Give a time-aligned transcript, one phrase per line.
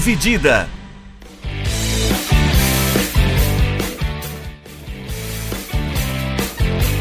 [0.00, 0.66] Dividida.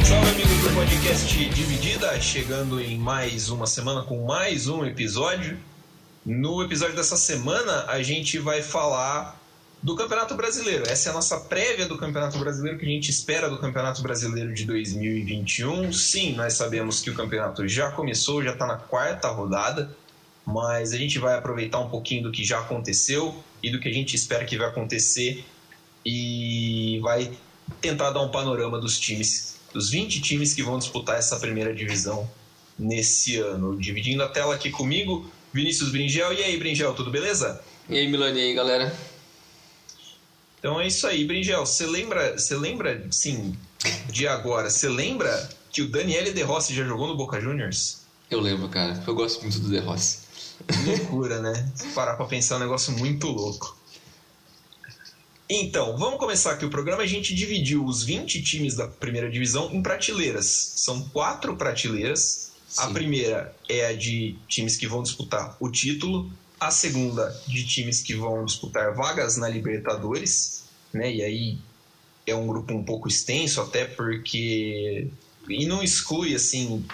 [0.04, 5.58] Salve amigos do podcast Dividida, chegando em mais uma semana com mais um episódio.
[6.26, 9.40] No episódio dessa semana a gente vai falar
[9.82, 10.84] do Campeonato Brasileiro.
[10.86, 14.54] Essa é a nossa prévia do Campeonato Brasileiro que a gente espera do Campeonato Brasileiro
[14.54, 15.94] de 2021.
[15.94, 19.90] Sim, nós sabemos que o campeonato já começou, já está na quarta rodada,
[20.50, 23.94] mas a gente vai aproveitar um pouquinho do que já aconteceu e do que a
[23.94, 25.46] gente espera que vai acontecer
[26.04, 27.32] e vai
[27.80, 32.30] tentar dar um panorama dos times, dos 20 times que vão disputar essa primeira divisão
[32.78, 33.78] nesse ano.
[33.78, 36.34] Dividindo a tela aqui comigo, Vinícius Bringel.
[36.34, 37.62] E aí, Bringel, tudo beleza?
[37.88, 38.96] E aí, Milani, e aí, galera?
[40.58, 41.64] Então é isso aí, Bringel.
[41.64, 43.56] Você lembra, você lembra, sim,
[44.10, 48.00] de agora, você lembra que o Daniele De Rossi já jogou no Boca Juniors?
[48.32, 49.04] Eu lembro, cara.
[49.06, 50.29] Eu gosto muito do De Rossi.
[50.86, 51.72] Loucura, né?
[51.76, 53.78] Se parar pra pensar é um negócio muito louco.
[55.50, 57.02] Então, vamos começar aqui o programa.
[57.02, 60.46] A gente dividiu os 20 times da primeira divisão em prateleiras.
[60.76, 62.52] São quatro prateleiras.
[62.78, 62.94] A Sim.
[62.94, 66.32] primeira é a de times que vão disputar o título.
[66.60, 70.66] A segunda, de times que vão disputar vagas na Libertadores.
[70.94, 71.16] Né?
[71.16, 71.58] E aí
[72.28, 75.08] é um grupo um pouco extenso, até porque.
[75.48, 76.86] E não exclui, assim,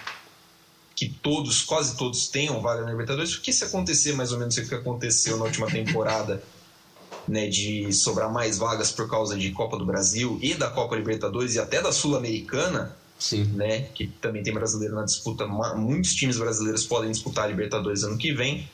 [0.96, 4.66] que todos, quase todos tenham vaga na Libertadores, porque se acontecer mais ou menos o
[4.66, 6.42] que aconteceu na última temporada,
[7.28, 11.54] né, de sobrar mais vagas por causa de Copa do Brasil e da Copa Libertadores
[11.54, 13.44] e até da Sul-Americana, Sim.
[13.44, 18.16] né, que também tem brasileiro na disputa, muitos times brasileiros podem disputar a Libertadores ano
[18.16, 18.66] que vem.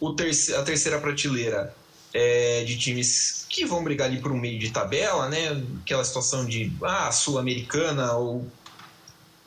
[0.00, 1.72] O terce- a terceira prateleira
[2.14, 6.46] é de times que vão brigar ali por um meio de tabela, né, aquela situação
[6.46, 8.46] de ah, Sul-Americana ou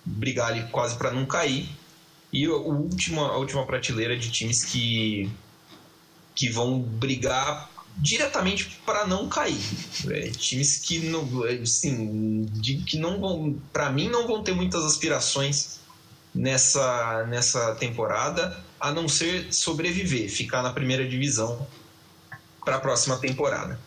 [0.06, 1.79] brigar ali quase para não cair.
[2.32, 5.30] E o último, a última prateleira de times que,
[6.36, 9.60] que vão brigar diretamente para não cair.
[10.10, 11.28] É, times que não,
[11.62, 15.80] assim, de, que não vão, para mim, não vão ter muitas aspirações
[16.34, 21.68] nessa, nessa temporada, a não ser sobreviver, ficar na primeira divisão
[22.64, 23.80] para a próxima temporada.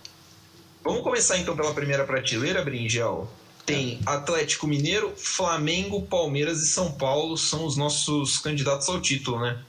[0.82, 3.30] Vamos começar então pela primeira prateleira, Bringel.
[3.64, 9.62] Tem Atlético Mineiro, Flamengo, Palmeiras e São Paulo são os nossos candidatos ao título, né?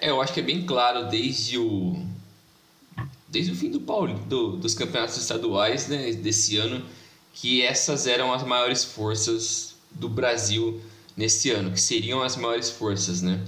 [0.00, 1.96] É, eu acho que é bem claro desde o
[3.28, 6.84] desde o fim do, Pauli, do dos campeonatos estaduais né, desse ano
[7.32, 10.80] que essas eram as maiores forças do Brasil
[11.16, 13.44] nesse ano, que seriam as maiores forças, né?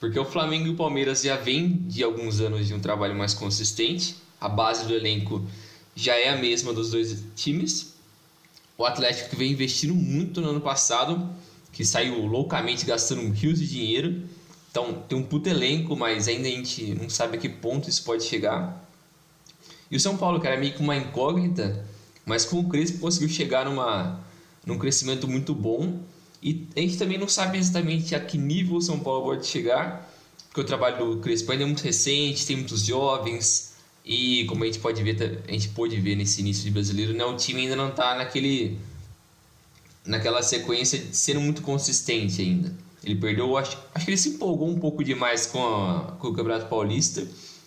[0.00, 3.34] Porque o Flamengo e o Palmeiras já vêm de alguns anos de um trabalho mais
[3.34, 5.46] consistente, a base do elenco
[5.94, 7.95] já é a mesma dos dois times.
[8.78, 11.30] O Atlético que vem investindo muito no ano passado,
[11.72, 14.22] que saiu loucamente gastando rios de dinheiro.
[14.70, 18.02] Então tem um puto elenco, mas ainda a gente não sabe a que ponto isso
[18.04, 18.86] pode chegar.
[19.90, 21.86] E o São Paulo, cara, é meio que uma incógnita,
[22.24, 24.20] mas com o Crespo conseguiu chegar numa,
[24.64, 26.00] num crescimento muito bom.
[26.42, 30.12] E a gente também não sabe exatamente a que nível o São Paulo pode chegar,
[30.48, 33.75] porque o trabalho do Crespo ainda é muito recente, tem muitos jovens,
[34.06, 37.24] e como a gente pode ver, a gente pôde ver nesse início de brasileiro, né,
[37.24, 38.78] o time ainda não está naquele
[40.04, 42.72] naquela sequência de sendo muito consistente ainda.
[43.02, 46.32] Ele perdeu, acho, acho que ele se empolgou um pouco demais com, a, com o
[46.32, 47.26] Campeonato Paulista,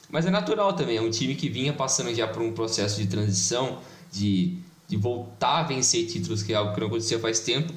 [0.10, 3.08] mas é natural também, é um time que vinha passando já por um processo de
[3.08, 3.80] transição,
[4.10, 4.58] de,
[4.88, 7.74] de voltar a vencer títulos, que é algo que não acontecia faz tempo.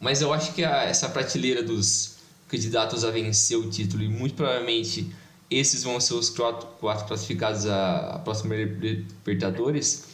[0.00, 2.16] Mas eu acho que a, essa prateleira dos
[2.48, 5.12] candidatos a vencer o título, e muito provavelmente
[5.58, 10.04] esses vão ser os quatro, quatro classificados à, à próxima Libertadores,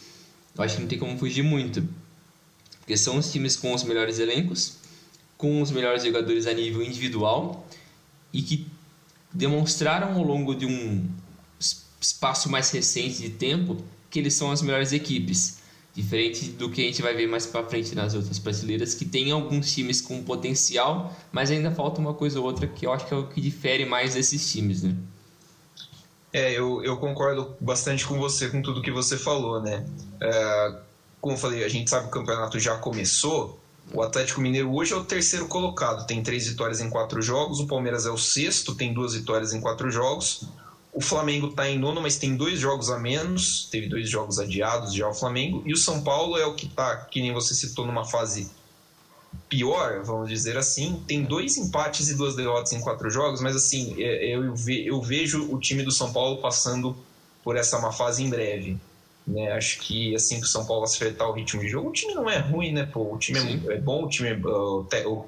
[0.57, 1.87] eu acho que não tem como fugir muito.
[2.81, 4.75] Porque são os times com os melhores elencos,
[5.39, 7.67] com os melhores jogadores a nível individual
[8.33, 8.67] e que
[9.33, 11.09] demonstraram ao longo de um
[11.59, 13.77] es- espaço mais recente de tempo
[14.11, 15.59] que eles são as melhores equipes.
[15.95, 19.31] Diferente do que a gente vai ver mais para frente nas outras prateleiras, que tem
[19.33, 23.15] alguns times com potencial, mas ainda falta uma coisa ou outra que eu acho que
[23.15, 24.95] é o que difere mais desses times, né?
[26.33, 29.85] É, eu, eu concordo bastante com você, com tudo que você falou, né?
[30.21, 30.75] É,
[31.21, 33.59] como eu falei, a gente sabe que o campeonato já começou.
[33.93, 37.59] O Atlético Mineiro hoje é o terceiro colocado, tem três vitórias em quatro jogos.
[37.59, 40.45] O Palmeiras é o sexto, tem duas vitórias em quatro jogos.
[40.93, 43.69] O Flamengo está em nono, mas tem dois jogos a menos.
[43.71, 45.63] Teve dois jogos adiados já o Flamengo.
[45.67, 48.51] E o São Paulo é o que está, que nem você citou, numa fase
[49.49, 51.03] pior, vamos dizer assim.
[51.07, 55.01] Tem dois empates e duas derrotas em quatro jogos, mas assim, é, eu, ve- eu
[55.01, 56.97] vejo o time do São Paulo passando
[57.43, 58.77] por essa má fase em breve.
[59.27, 59.53] Né?
[59.53, 62.29] Acho que assim que o São Paulo acertar o ritmo de jogo, o time não
[62.29, 62.85] é ruim, né?
[62.87, 63.39] Pô, o time
[63.69, 64.87] é, é bom, o time é, o,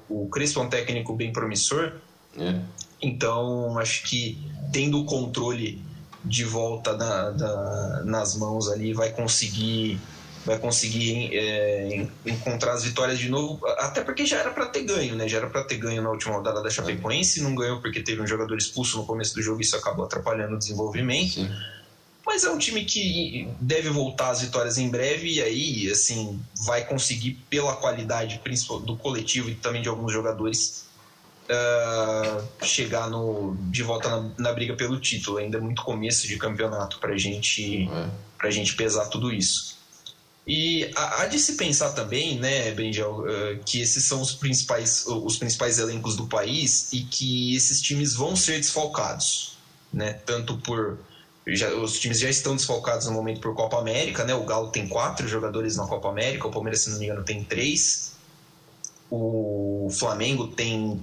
[0.09, 1.93] o, o Crespo é um técnico bem promissor,
[2.37, 2.59] É.
[3.01, 4.37] então acho que
[4.71, 5.81] tendo o controle
[6.25, 9.99] de volta na, da, nas mãos ali, vai conseguir
[10.45, 15.15] vai conseguir é, encontrar as vitórias de novo, até porque já era para ter ganho,
[15.15, 15.27] né?
[15.27, 18.27] Já era para ter ganho na última rodada da Chapecoense, não ganhou porque teve um
[18.27, 21.35] jogador expulso no começo do jogo e isso acabou atrapalhando o desenvolvimento.
[21.35, 21.49] Sim.
[22.25, 26.85] Mas é um time que deve voltar às vitórias em breve e aí, assim, vai
[26.85, 30.85] conseguir, pela qualidade principal do coletivo e também de alguns jogadores,
[31.49, 35.37] uh, chegar no, de volta na, na, briga pelo título.
[35.37, 38.47] Ainda é muito começo de campeonato para gente, é.
[38.47, 39.77] a gente pesar tudo isso.
[40.45, 45.37] E há de se pensar também, né, Benjel, uh, que esses são os principais, os
[45.37, 49.57] principais elencos do país e que esses times vão ser desfalcados,
[49.91, 50.97] né, tanto por
[51.47, 54.33] já, os times já estão desfalcados no momento por Copa América, né?
[54.33, 57.43] O Galo tem quatro jogadores na Copa América, o Palmeiras, se não me engano, tem
[57.43, 58.13] três.
[59.09, 61.01] O Flamengo tem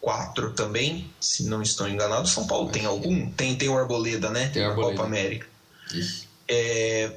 [0.00, 2.28] quatro também, se não estou enganado.
[2.28, 3.30] São Paulo tem algum?
[3.30, 4.48] Tem, tem o Arboleda, né?
[4.48, 5.46] Tem na Copa América.
[5.94, 6.26] Isso.
[6.48, 7.12] É,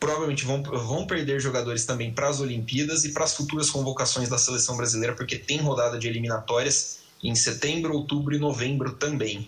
[0.00, 4.38] provavelmente vão, vão perder jogadores também para as Olimpíadas e para as futuras convocações da
[4.38, 9.46] seleção brasileira, porque tem rodada de eliminatórias em setembro, outubro e novembro também.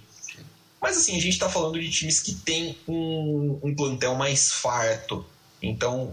[0.80, 5.24] Mas assim, a gente está falando de times que têm um, um plantel mais farto.
[5.62, 6.10] Então,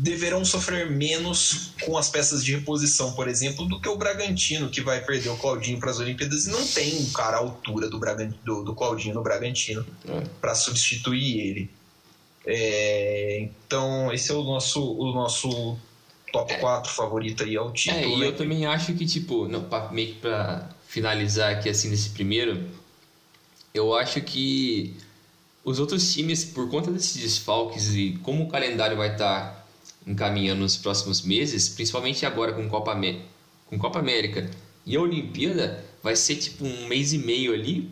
[0.00, 4.80] deverão sofrer menos com as peças de reposição, por exemplo, do que o Bragantino, que
[4.80, 8.00] vai perder o Claudinho para as Olimpíadas e não tem um cara à altura do,
[8.42, 10.22] do, do Claudinho no Bragantino é.
[10.40, 11.70] para substituir ele.
[12.46, 15.78] É, então, esse é o nosso, o nosso
[16.32, 16.58] top é.
[16.58, 18.00] 4 favorito aí ao título.
[18.00, 18.26] É, e né?
[18.26, 22.68] eu também acho que, tipo, não, pra, meio que para finalizar aqui assim nesse primeiro,
[23.72, 24.96] eu acho que
[25.64, 29.64] os outros times, por conta desses desfalques e como o calendário vai estar tá
[30.06, 32.94] encaminhando nos próximos meses, principalmente agora com Copa,
[33.66, 34.50] com Copa América
[34.84, 37.90] e a Olimpíada, vai ser tipo um mês e meio ali,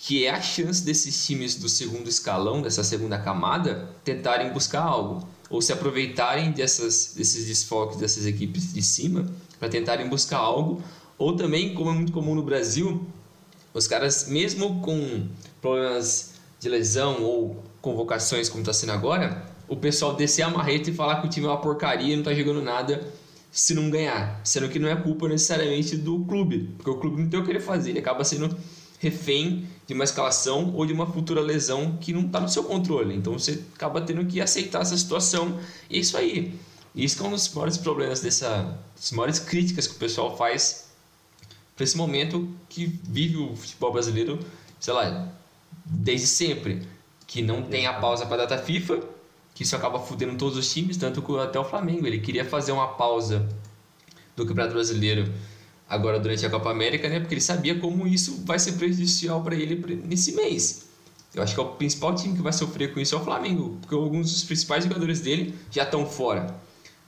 [0.00, 5.28] que é a chance desses times do segundo escalão, dessa segunda camada, tentarem buscar algo.
[5.50, 9.26] Ou se aproveitarem dessas, desses desfalques dessas equipes de cima
[9.58, 10.80] para tentarem buscar algo.
[11.18, 13.04] Ou também, como é muito comum no Brasil,
[13.74, 15.26] os caras, mesmo com
[15.60, 20.94] problemas de lesão ou convocações como está sendo agora, o pessoal descer a marreta e
[20.94, 23.04] falar que o time é uma porcaria não está jogando nada
[23.50, 24.40] se não ganhar.
[24.44, 27.50] Sendo que não é culpa necessariamente do clube, porque o clube não tem o que
[27.50, 28.56] ele fazer, ele acaba sendo
[28.98, 33.14] refém de uma escalação ou de uma futura lesão que não está no seu controle.
[33.14, 35.58] Então você acaba tendo que aceitar essa situação.
[35.88, 36.58] E é isso aí.
[36.94, 40.88] Isso é um dos maiores problemas dessa, das maiores críticas que o pessoal faz
[41.76, 44.40] para esse momento que vive o futebol brasileiro,
[44.80, 45.32] sei lá,
[45.84, 46.82] desde sempre.
[47.26, 49.00] Que não tem a pausa para a data FIFA,
[49.54, 52.06] que isso acaba fudendo todos os times, tanto que até o Flamengo.
[52.06, 53.48] Ele queria fazer uma pausa
[54.34, 55.32] do Campeonato Brasileiro
[55.88, 57.18] agora durante a Copa América, né?
[57.18, 60.88] Porque ele sabia como isso vai ser prejudicial para ele nesse mês.
[61.34, 63.78] Eu acho que é o principal time que vai sofrer com isso é o Flamengo,
[63.80, 66.54] porque alguns dos principais jogadores dele já estão fora.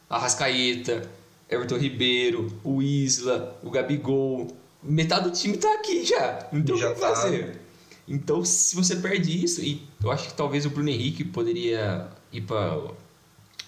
[0.08, 1.08] Arrascaeta,
[1.48, 4.48] Everton Ribeiro, o Isla, o Gabigol,
[4.82, 6.48] metade do time tá aqui já.
[6.52, 7.14] Não tem o que tá.
[7.14, 7.60] fazer.
[8.06, 12.40] Então, se você perde isso, e eu acho que talvez o Bruno Henrique poderia ir
[12.42, 12.78] para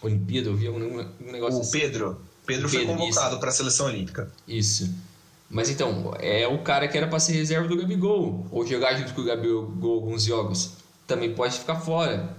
[0.01, 1.79] Olimpíada, eu vi um, um negócio o assim.
[1.79, 2.21] Pedro.
[2.47, 4.31] Pedro, Pedro foi convocado para a seleção olímpica.
[4.47, 4.93] Isso.
[5.49, 9.13] Mas então, é o cara que era para ser reserva do Gabigol, ou jogar junto
[9.13, 10.73] com o Gabigol alguns jogos.
[11.07, 12.37] Também pode ficar fora.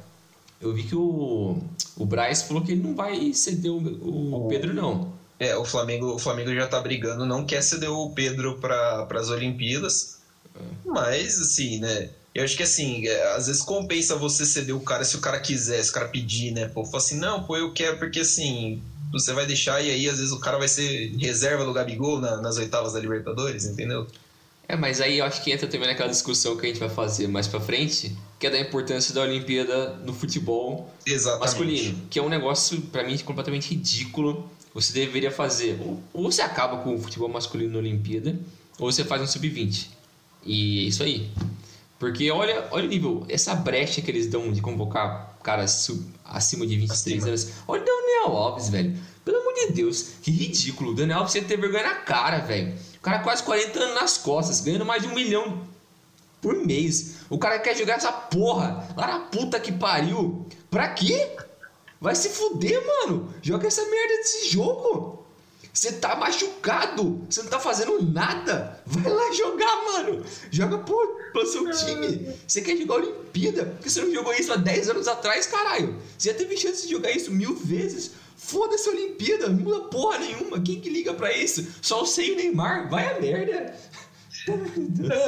[0.60, 1.58] Eu vi que o,
[1.96, 5.13] o Braz falou que ele não vai ceder o, o, o Pedro, não.
[5.39, 9.30] É, o Flamengo, o Flamengo já tá brigando, não quer ceder o Pedro para as
[9.30, 10.20] Olimpíadas.
[10.86, 12.10] Mas, assim, né?
[12.34, 15.39] Eu acho que assim, é, às vezes compensa você ceder o cara se o cara
[15.39, 16.68] quiser, se o cara pedir, né?
[16.68, 18.82] Pô, fala assim, não, pô, eu quero porque assim,
[19.13, 22.41] você vai deixar e aí às vezes o cara vai ser reserva do Gabigol na,
[22.41, 24.08] nas oitavas da Libertadores, entendeu?
[24.67, 27.27] É, mas aí eu acho que entra também naquela discussão que a gente vai fazer
[27.27, 31.41] mais pra frente, que é da importância da Olimpíada no futebol Exatamente.
[31.41, 35.79] masculino, que é um negócio, para mim, completamente ridículo você deveria fazer.
[35.79, 38.39] Ou, ou você acaba com o futebol masculino na Olimpíada,
[38.79, 39.88] ou você faz um sub-20.
[40.43, 41.29] E é isso aí.
[42.00, 46.66] Porque olha, olha o nível, essa brecha que eles dão de convocar caras sub, acima
[46.66, 47.28] de 23 acima.
[47.28, 47.50] anos.
[47.68, 48.98] Olha o Daniel Alves, velho.
[49.24, 50.92] Pelo amor de Deus, que ridículo.
[50.92, 52.76] O Daniel Alves você ter vergonha na cara, velho.
[52.98, 55.68] O cara quase 40 anos nas costas, ganhando mais de um milhão
[56.42, 57.16] por mês.
[57.30, 60.46] O cara quer jogar essa porra lá na puta que pariu.
[60.70, 61.36] Pra quê?
[62.00, 63.34] Vai se fuder, mano.
[63.42, 65.23] Joga essa merda desse jogo.
[65.74, 67.25] Você tá machucado.
[67.27, 68.80] Você não tá fazendo nada.
[68.86, 70.24] Vai lá jogar, mano.
[70.51, 72.30] Joga pro, pro seu time.
[72.48, 73.65] Você quer jogar Olimpíada?
[73.65, 76.00] Porque você não jogou isso há 10 anos atrás, caralho.
[76.15, 78.12] Você já teve chance de jogar isso mil vezes.
[78.38, 79.50] Foda-se a Olimpíada.
[79.50, 80.62] Não muda porra nenhuma.
[80.62, 81.65] Quem que liga pra isso?
[81.82, 82.88] Só o Sei e o Neymar.
[82.88, 83.75] Vai a merda.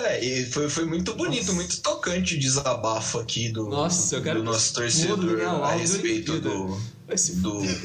[0.04, 1.54] É, e foi, foi muito bonito, Nossa.
[1.54, 6.78] muito tocante o desabafo aqui do, Nossa, do nosso torcedor a respeito do,
[7.42, 7.76] do,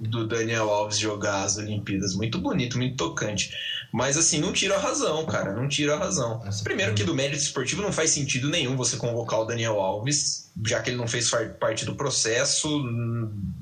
[0.00, 2.14] do Daniel Alves jogar as Olimpíadas.
[2.14, 3.50] Muito bonito, muito tocante.
[3.92, 5.52] Mas assim, não tira a razão, cara.
[5.52, 6.42] Não tira a razão.
[6.44, 10.50] Nossa, Primeiro que do mérito esportivo não faz sentido nenhum você convocar o Daniel Alves,
[10.66, 12.68] já que ele não fez parte do processo,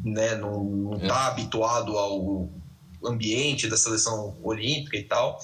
[0.05, 0.35] né?
[0.35, 1.29] Não, não tá é.
[1.29, 2.51] habituado ao
[3.05, 5.39] ambiente da seleção olímpica e tal.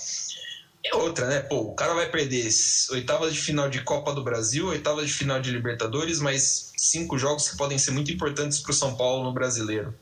[0.83, 1.41] E outra, né?
[1.41, 2.49] Pô, o cara vai perder
[2.91, 7.51] oitavas de final de Copa do Brasil, oitavas de final de Libertadores, mas cinco jogos
[7.51, 9.95] que podem ser muito importantes para o São Paulo no brasileiro.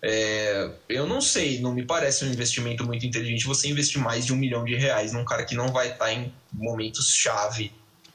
[0.00, 4.32] É, eu não sei, não me parece um investimento muito inteligente você investir mais de
[4.32, 7.72] um milhão de reais num cara que não vai estar em momentos chave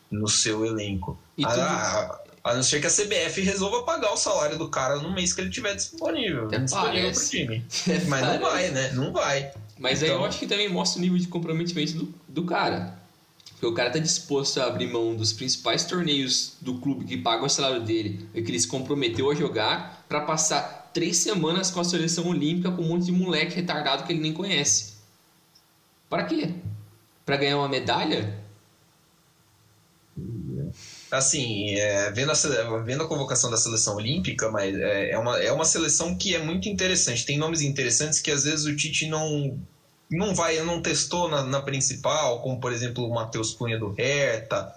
[0.09, 1.19] no seu elenco.
[1.43, 5.13] A, a, a, não ser que a CBF resolva pagar o salário do cara no
[5.13, 7.65] mês que ele tiver disponível, Até disponível pro time.
[8.07, 8.91] Mas não vai, né?
[8.93, 9.51] Não vai.
[9.77, 10.07] Mas então...
[10.07, 13.01] aí eu então- acho que também mostra o nível de comprometimento do, do cara.
[13.51, 17.45] Porque o cara tá disposto a abrir mão dos principais torneios do clube que pagam
[17.45, 21.79] o salário dele e que ele se comprometeu a jogar para passar três semanas com
[21.79, 24.93] a seleção olímpica com um monte de moleque retardado que ele nem conhece.
[26.09, 26.53] Para quê?
[27.25, 28.43] Para ganhar uma medalha?
[31.11, 35.51] Assim, é, vendo, a, vendo a convocação da seleção olímpica, mas é, é, uma, é
[35.51, 37.25] uma seleção que é muito interessante.
[37.25, 39.59] Tem nomes interessantes que às vezes o Tite não
[40.11, 44.71] não vai, não testou na, na principal, como por exemplo o Matheus Cunha do Hertha,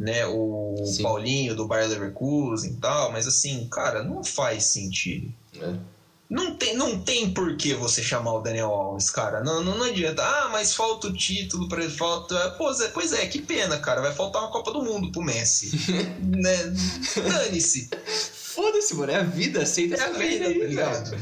[0.00, 1.02] né, o Sim.
[1.02, 5.30] Paulinho do Bayer Leverkusen e tal, mas assim, cara, não faz sentido.
[5.60, 5.74] É.
[6.28, 9.42] Não tem, não tem por que você chamar o Daniel Alves, cara.
[9.42, 10.22] Não, não, não adianta.
[10.22, 11.92] Ah, mas falta o título para ele.
[11.92, 12.54] Falta.
[12.56, 14.00] Pois é, pois é, que pena, cara.
[14.00, 15.72] Vai faltar uma Copa do Mundo pro Messi.
[16.22, 16.56] né?
[17.16, 17.90] Dane-se.
[18.32, 19.10] Foda-se, mano.
[19.10, 19.62] É a vida.
[19.62, 21.18] Aceita é a vida, aí, tá ligado?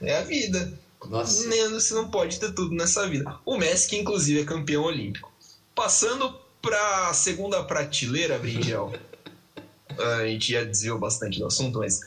[0.00, 0.72] É a vida.
[1.06, 1.42] Nossa.
[1.70, 3.36] Você não pode ter tudo nessa vida.
[3.44, 5.32] O Messi, que inclusive é campeão olímpico.
[5.74, 8.92] Passando pra segunda prateleira, Bringel.
[9.98, 12.00] a gente já desviou bastante do assunto, mas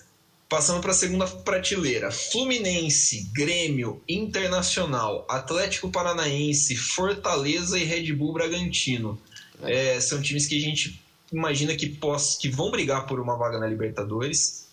[0.47, 9.19] Passando para a segunda prateleira: Fluminense, Grêmio, Internacional, Atlético Paranaense, Fortaleza e Red Bull Bragantino.
[9.63, 13.57] É, são times que a gente imagina que, poss que vão brigar por uma vaga
[13.57, 14.64] na Libertadores.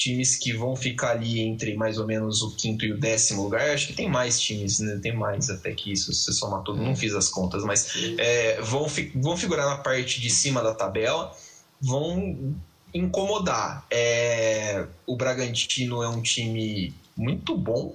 [0.00, 3.68] Times que vão ficar ali entre mais ou menos o quinto e o décimo lugar.
[3.70, 4.98] Acho que tem mais times, né?
[5.02, 8.58] tem mais até que isso, se você somar tudo, não fiz as contas, mas é,
[8.62, 11.36] vão, fi vão figurar na parte de cima da tabela.
[11.78, 12.56] Vão
[12.94, 13.84] incomodar.
[13.90, 17.94] É, o Bragantino é um time muito bom,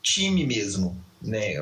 [0.00, 1.54] time mesmo, né?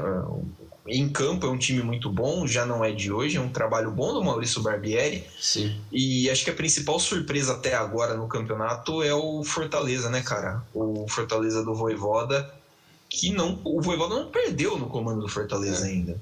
[0.86, 3.90] Em campo é um time muito bom, já não é de hoje, é um trabalho
[3.90, 5.24] bom do Maurício Barbieri.
[5.40, 5.74] Sim.
[5.90, 10.62] E acho que a principal surpresa até agora no campeonato é o Fortaleza, né, cara?
[10.74, 12.52] O Fortaleza do Voivoda,
[13.08, 13.60] que não.
[13.64, 15.90] O Voivoda não perdeu no comando do Fortaleza é.
[15.90, 16.20] ainda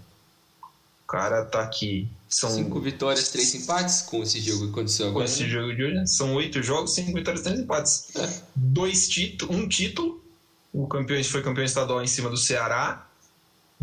[1.13, 2.09] cara tá aqui.
[2.27, 5.27] São cinco vitórias, três empates com esse jogo que aconteceu agora.
[5.27, 5.51] Com esse né?
[5.51, 8.09] jogo de hoje, são oito jogos, cinco vitórias, três empates.
[8.17, 8.41] É.
[8.57, 10.23] Dois títulos, um título.
[10.73, 13.07] O campeão foi campeão estadual em cima do Ceará.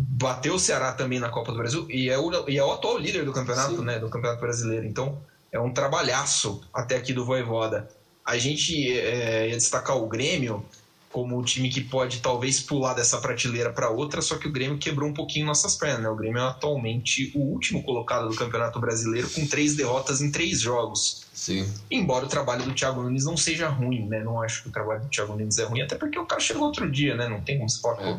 [0.02, 2.96] Bateu o Ceará também na Copa do Brasil e é o, e é o atual
[2.96, 3.84] líder do campeonato, Sim.
[3.84, 3.98] né?
[3.98, 4.86] Do campeonato brasileiro.
[4.86, 5.20] Então
[5.52, 7.88] é um trabalhaço até aqui do Voivoda.
[8.24, 10.64] A gente é, ia destacar o Grêmio
[11.10, 14.78] como o time que pode talvez pular dessa prateleira para outra, só que o Grêmio
[14.78, 16.02] quebrou um pouquinho nossas pernas.
[16.02, 16.08] Né?
[16.08, 20.60] O Grêmio é atualmente o último colocado do Campeonato Brasileiro com três derrotas em três
[20.60, 21.26] jogos.
[21.34, 21.68] Sim.
[21.90, 24.22] Embora o trabalho do Thiago Nunes não seja ruim, né?
[24.22, 26.62] Não acho que o trabalho do Thiago Nunes é ruim, até porque o cara chegou
[26.62, 27.28] outro dia, né?
[27.28, 28.18] Não tem como se falar é.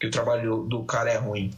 [0.00, 1.52] Que o trabalho do cara é ruim.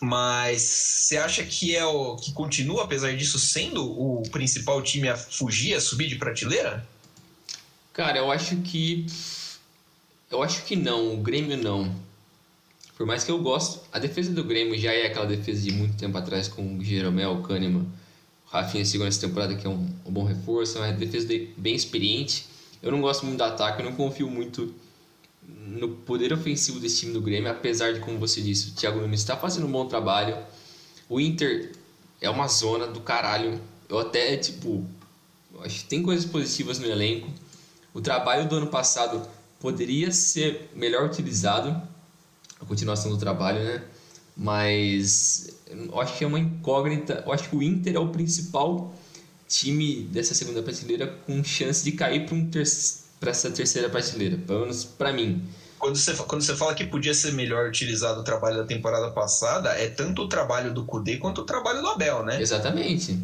[0.00, 5.16] Mas você acha que é o que continua, apesar disso, sendo o principal time a
[5.16, 6.84] fugir, a subir de prateleira?
[7.92, 9.06] Cara, eu acho que
[10.30, 11.94] eu acho que não, o Grêmio não.
[12.96, 15.96] Por mais que eu gosto, a defesa do Grêmio já é aquela defesa de muito
[15.96, 17.86] tempo atrás com o Jeromel, o Kahneman.
[18.46, 21.50] O Rafinha segundo essa temporada que é um, um bom reforço, é uma defesa de,
[21.56, 22.46] bem experiente.
[22.82, 24.74] Eu não gosto muito do ataque, eu não confio muito
[25.66, 29.20] no poder ofensivo desse time do Grêmio, apesar de, como você disse, o Thiago Nunes
[29.20, 30.36] está fazendo um bom trabalho.
[31.08, 31.72] O Inter
[32.20, 33.60] é uma zona do caralho.
[33.88, 34.84] Eu até, tipo,
[35.60, 37.28] acho que tem coisas positivas no elenco.
[37.92, 39.28] O trabalho do ano passado
[39.60, 41.70] poderia ser melhor utilizado,
[42.60, 43.84] a continuação do trabalho, né?
[44.36, 47.22] Mas eu acho que é uma incógnita.
[47.26, 48.94] Eu acho que o Inter é o principal
[49.46, 52.48] time dessa segunda prateleira com chance de cair para um
[53.22, 55.42] ter essa terceira prateleira, pelo menos para mim.
[55.78, 59.70] Quando você, quando você fala que podia ser melhor utilizado o trabalho da temporada passada,
[59.70, 62.40] é tanto o trabalho do Kudê quanto o trabalho do Abel, né?
[62.40, 63.18] Exatamente.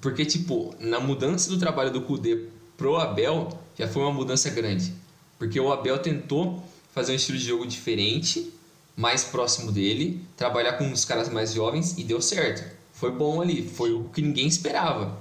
[0.00, 4.92] Porque, tipo, na mudança do trabalho do Kudê pro Abel, já foi uma mudança grande.
[5.38, 6.62] Porque o Abel tentou
[6.94, 8.52] fazer um estilo de jogo diferente
[8.96, 12.64] mais próximo dele, trabalhar com os caras mais jovens e deu certo.
[12.92, 15.18] Foi bom ali, foi o que ninguém esperava.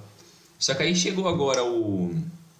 [0.60, 2.16] Só que aí chegou agora o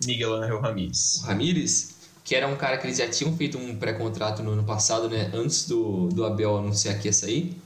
[0.06, 1.22] Miguel Angel Ramírez.
[1.24, 4.64] O Ramírez, que era um cara que eles já tinham feito um pré-contrato no ano
[4.64, 5.32] passado, né?
[5.34, 7.58] Antes do, do Abel anunciar que ia sair.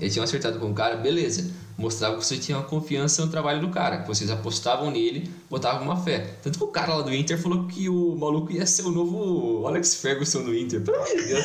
[0.00, 1.50] Eles tinham acertado com o cara, beleza.
[1.76, 5.82] Mostrava que você tinha uma confiança no trabalho do cara, que vocês apostavam nele, botavam
[5.84, 6.36] uma fé.
[6.42, 9.66] Tanto que o cara lá do Inter falou que o maluco ia ser o novo
[9.66, 10.80] Alex Ferguson do Inter.
[10.82, 11.44] Pelo amor de Deus,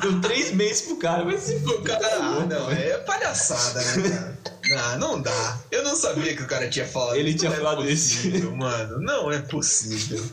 [0.00, 2.06] Deu três meses pro cara, mas se o cara.
[2.12, 4.38] Ah, não, é palhaçada, né, cara?
[4.72, 5.60] Ah, não dá.
[5.70, 8.38] Eu não sabia que o cara tinha falado Ele tinha não é falado é possível,
[8.40, 8.56] isso.
[8.56, 10.24] Mano, não é possível.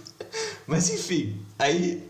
[0.65, 2.07] Mas enfim, aí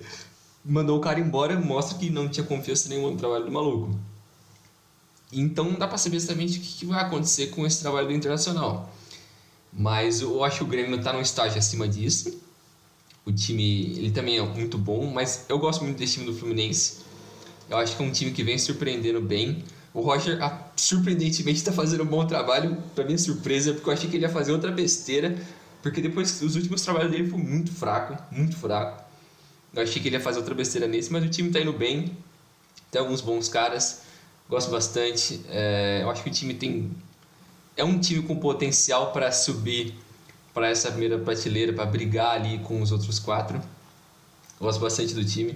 [0.63, 4.00] mandou o cara embora, mostra que não tinha confiança nenhuma no trabalho do maluco.
[5.32, 8.94] Então não dá para saber exatamente o que vai acontecer com esse trabalho do Internacional.
[9.72, 12.39] Mas eu acho que o Grêmio está num estágio acima disso.
[13.25, 16.98] O time, ele também é muito bom, mas eu gosto muito desse time do Fluminense.
[17.70, 19.63] Eu acho que é um time que vem surpreendendo bem.
[19.94, 20.40] O Roger,
[20.76, 22.78] surpreendentemente, está fazendo um bom trabalho.
[22.96, 25.38] Para minha surpresa, porque eu achei que ele ia fazer outra besteira.
[25.82, 29.04] Porque depois, os últimos trabalhos dele foram muito fraco, muito fraco.
[29.74, 32.18] Eu achei que ele ia fazer outra besteira nesse, mas o time está indo bem.
[32.90, 34.04] Tem alguns bons caras
[34.50, 35.42] gosto bastante.
[35.50, 36.92] É, eu acho que o time tem.
[37.76, 39.96] É um time com potencial para subir
[40.54, 43.60] para essa primeira prateleira, para brigar ali com os outros quatro.
[44.60, 45.56] Gosto bastante do time.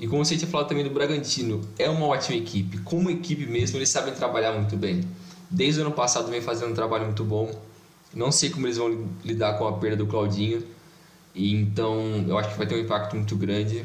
[0.00, 2.78] E como você tinha falado também do Bragantino, é uma ótima equipe.
[2.78, 5.02] Como equipe mesmo, eles sabem trabalhar muito bem.
[5.50, 7.54] Desde o ano passado vem fazendo um trabalho muito bom.
[8.14, 10.64] Não sei como eles vão lidar com a perda do Claudinho.
[11.34, 13.84] E então eu acho que vai ter um impacto muito grande.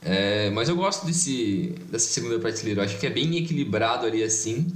[0.00, 2.82] É, mas eu gosto desse, dessa segunda prateleira.
[2.82, 4.72] Eu acho que é bem equilibrado ali assim.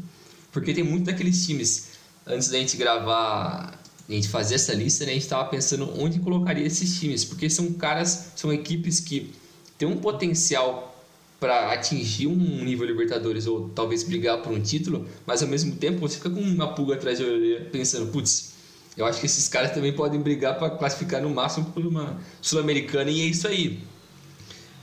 [0.51, 1.91] Porque tem muito daqueles times.
[2.27, 3.79] Antes da gente gravar,
[4.09, 7.25] a gente fazer essa lista, né, a gente estava pensando onde colocaria esses times.
[7.25, 9.33] Porque são caras, são equipes que
[9.79, 10.95] têm um potencial
[11.39, 16.01] para atingir um nível Libertadores ou talvez brigar por um título, mas ao mesmo tempo
[16.01, 18.55] você fica com uma pulga atrás de orelha pensando, putz,
[18.97, 23.11] eu acho que esses caras também podem brigar para classificar no máximo por uma Sul-Americana
[23.11, 23.81] e é isso aí.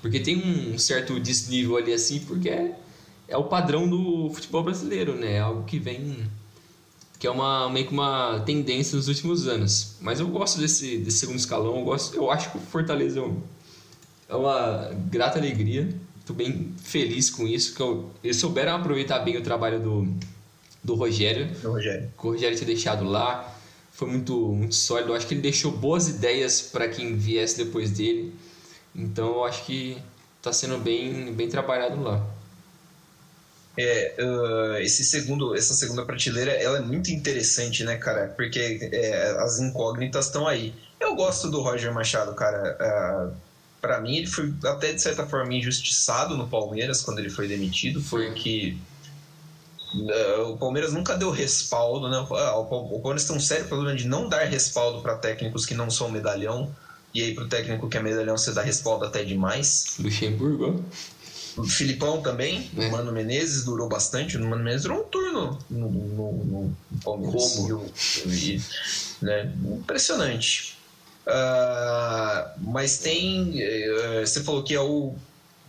[0.01, 2.77] Porque tem um certo desnível ali assim, porque é,
[3.27, 5.37] é o padrão do futebol brasileiro, né?
[5.37, 6.29] É algo que vem
[7.17, 9.95] que é uma meio que uma tendência nos últimos anos.
[10.01, 13.23] Mas eu gosto desse, desse segundo escalão, eu gosto, eu acho que o Fortaleza é
[14.35, 15.89] uma grata alegria.
[16.19, 20.15] Estou bem feliz com isso, que eu, eles souberam aproveitar bem o trabalho do,
[20.83, 21.47] do Rogério.
[21.61, 22.11] Do Rogério.
[22.17, 23.53] Que o Rogério tinha deixado lá.
[23.91, 25.11] Foi muito, muito sólido.
[25.11, 28.33] Eu acho que ele deixou boas ideias para quem viesse depois dele.
[28.95, 29.97] Então eu acho que
[30.37, 32.25] está sendo bem, bem trabalhado lá.
[33.77, 38.27] É, uh, esse segundo, essa segunda prateleira ela é muito interessante, né, cara?
[38.35, 40.75] Porque é, as incógnitas estão aí.
[40.99, 42.77] Eu gosto do Roger Machado, cara.
[42.79, 43.35] Uh,
[43.83, 48.01] para mim, ele foi até de certa forma injustiçado no Palmeiras quando ele foi demitido,
[48.09, 48.77] porque
[49.93, 52.17] uh, o Palmeiras nunca deu respaldo, né?
[52.17, 56.09] O Palmeiras tem um sério problema de não dar respaldo para técnicos que não são
[56.09, 56.73] medalhão.
[57.13, 59.95] E aí pro técnico que é medalhão você dá respaldo até demais.
[59.99, 60.81] Luxemburgo.
[61.57, 62.87] O Filipão também, é.
[62.87, 64.37] o Mano Menezes durou bastante.
[64.37, 67.51] O Mano Menezes durou um turno no, no, no Palmeiras.
[67.51, 67.91] Como?
[68.27, 68.61] E,
[69.21, 69.53] né?
[69.61, 70.72] Impressionante.
[71.25, 73.51] Uh, mas tem.
[73.51, 75.15] Uh, você falou que é o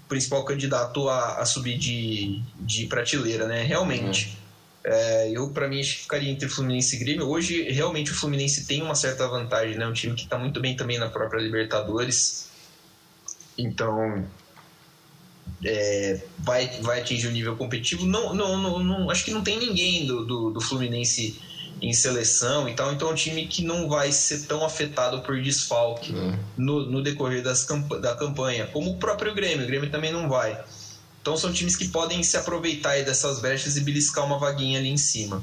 [0.08, 3.62] principal candidato a, a subir de, de prateleira, né?
[3.62, 4.26] Realmente.
[4.26, 4.44] Uhum.
[4.86, 7.26] É, eu, para mim, acho que ficaria entre Fluminense e Grêmio.
[7.26, 9.86] Hoje, realmente, o Fluminense tem uma certa vantagem, né?
[9.86, 12.50] Um time que está muito bem também na própria Libertadores.
[13.56, 14.26] Então,
[15.64, 18.04] é, vai, vai atingir o um nível competitivo.
[18.06, 21.40] Não, não, não, não, acho que não tem ninguém do, do, do, Fluminense
[21.85, 22.92] em seleção e tal.
[22.92, 26.38] Então, é um time que não vai ser tão afetado por desfalque uhum.
[26.57, 27.66] no, no decorrer das,
[28.01, 29.64] da campanha, como o próprio Grêmio.
[29.64, 30.59] O Grêmio também não vai.
[31.25, 34.99] Então são times que podem se aproveitar dessas brechas e beliscar uma vaguinha ali em
[34.99, 35.42] cima.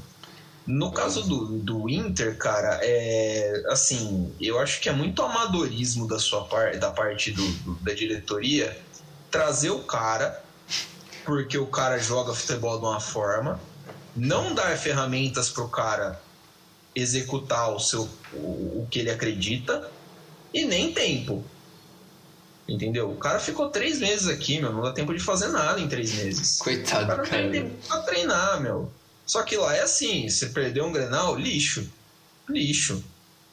[0.68, 6.20] No caso do, do Inter, cara, é assim, eu acho que é muito amadorismo da
[6.20, 8.80] sua parte, da parte do, do, da diretoria,
[9.32, 10.44] trazer o cara,
[11.26, 13.60] porque o cara joga futebol de uma forma,
[14.16, 16.22] não dar ferramentas para o cara
[16.96, 19.90] executar o seu o, o que ele acredita
[20.54, 21.44] e nem tempo.
[22.68, 23.12] Entendeu?
[23.12, 24.72] O cara ficou três meses aqui, meu.
[24.72, 26.58] Não dá tempo de fazer nada em três meses.
[26.58, 27.24] Coitado, o cara.
[27.24, 27.42] cara.
[27.42, 28.92] Tem tempo pra treinar, meu.
[29.26, 31.90] Só que lá é assim: você perdeu um grenal, lixo.
[32.48, 33.04] Lixo.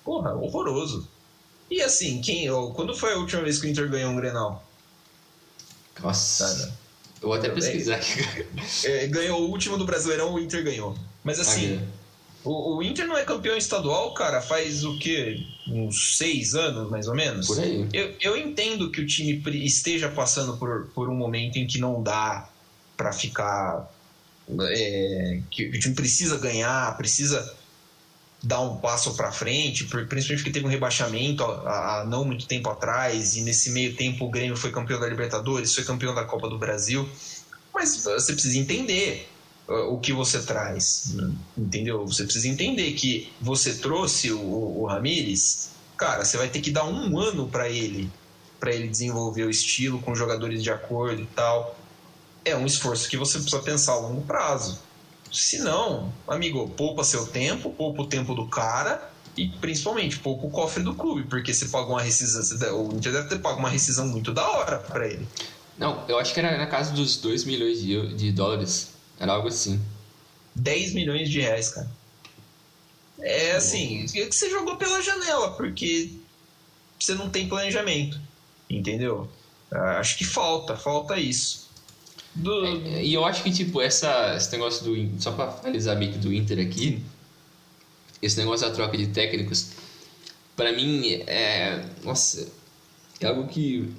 [0.05, 1.09] Porra, horroroso.
[1.71, 2.49] E assim, quem.
[2.75, 4.65] Quando foi a última vez que o Inter ganhou um grenal?
[6.01, 6.45] Nossa.
[6.45, 6.75] Cara,
[7.21, 8.21] eu vou até pesquisar aqui.
[8.85, 10.97] É, ganhou o último do Brasileirão, o Inter ganhou.
[11.25, 11.81] Mas assim.
[11.83, 11.98] Ah,
[12.45, 15.45] o, o, Inter não é campeão estadual, cara, faz o quê?
[15.67, 17.47] Uns seis anos, mais ou menos?
[17.47, 17.89] Por aí.
[17.93, 22.03] Eu, eu entendo que o time esteja passando por, por um momento em que não
[22.03, 22.49] dá
[22.97, 23.93] para ficar.
[24.61, 27.55] É, que o time precisa ganhar, precisa
[28.43, 32.71] dar um passo para frente, principalmente porque teve um rebaixamento há, há, não muito tempo
[32.71, 36.49] atrás, e nesse meio tempo o Grêmio foi campeão da Libertadores, foi campeão da Copa
[36.49, 37.07] do Brasil.
[37.75, 39.29] Mas você precisa entender
[39.69, 41.15] o que você traz,
[41.57, 42.07] entendeu?
[42.07, 46.85] Você precisa entender que você trouxe o, o Ramires, cara, você vai ter que dar
[46.85, 48.11] um ano para ele,
[48.59, 51.79] para ele desenvolver o estilo com jogadores de acordo e tal.
[52.45, 54.79] É um esforço que você precisa pensar a longo prazo.
[55.31, 60.51] Se não, amigo, poupa seu tempo, poupa o tempo do cara e principalmente poupa o
[60.51, 64.07] cofre do clube, porque você paga uma rescisão, o Inter deve ter pago uma rescisão
[64.07, 65.29] muito da hora para ele.
[65.77, 68.98] Não, eu acho que era na casa dos 2 milhões de, de dólares.
[69.19, 69.81] Era algo assim.
[70.55, 71.91] 10 milhões de reais, cara.
[73.21, 76.13] É assim, que você jogou pela janela, porque
[76.99, 78.21] você não tem planejamento.
[78.71, 79.29] Entendeu?
[79.71, 81.69] Ah, acho que falta, falta isso.
[82.35, 82.65] Do...
[82.65, 85.21] É, e eu acho que, tipo, essa, esse negócio do.
[85.21, 87.03] Só pra finalizar meio que do Inter aqui,
[88.23, 89.71] esse negócio da troca de técnicos,
[90.55, 91.85] para mim é.
[92.05, 92.49] Nossa,
[93.21, 93.93] é algo que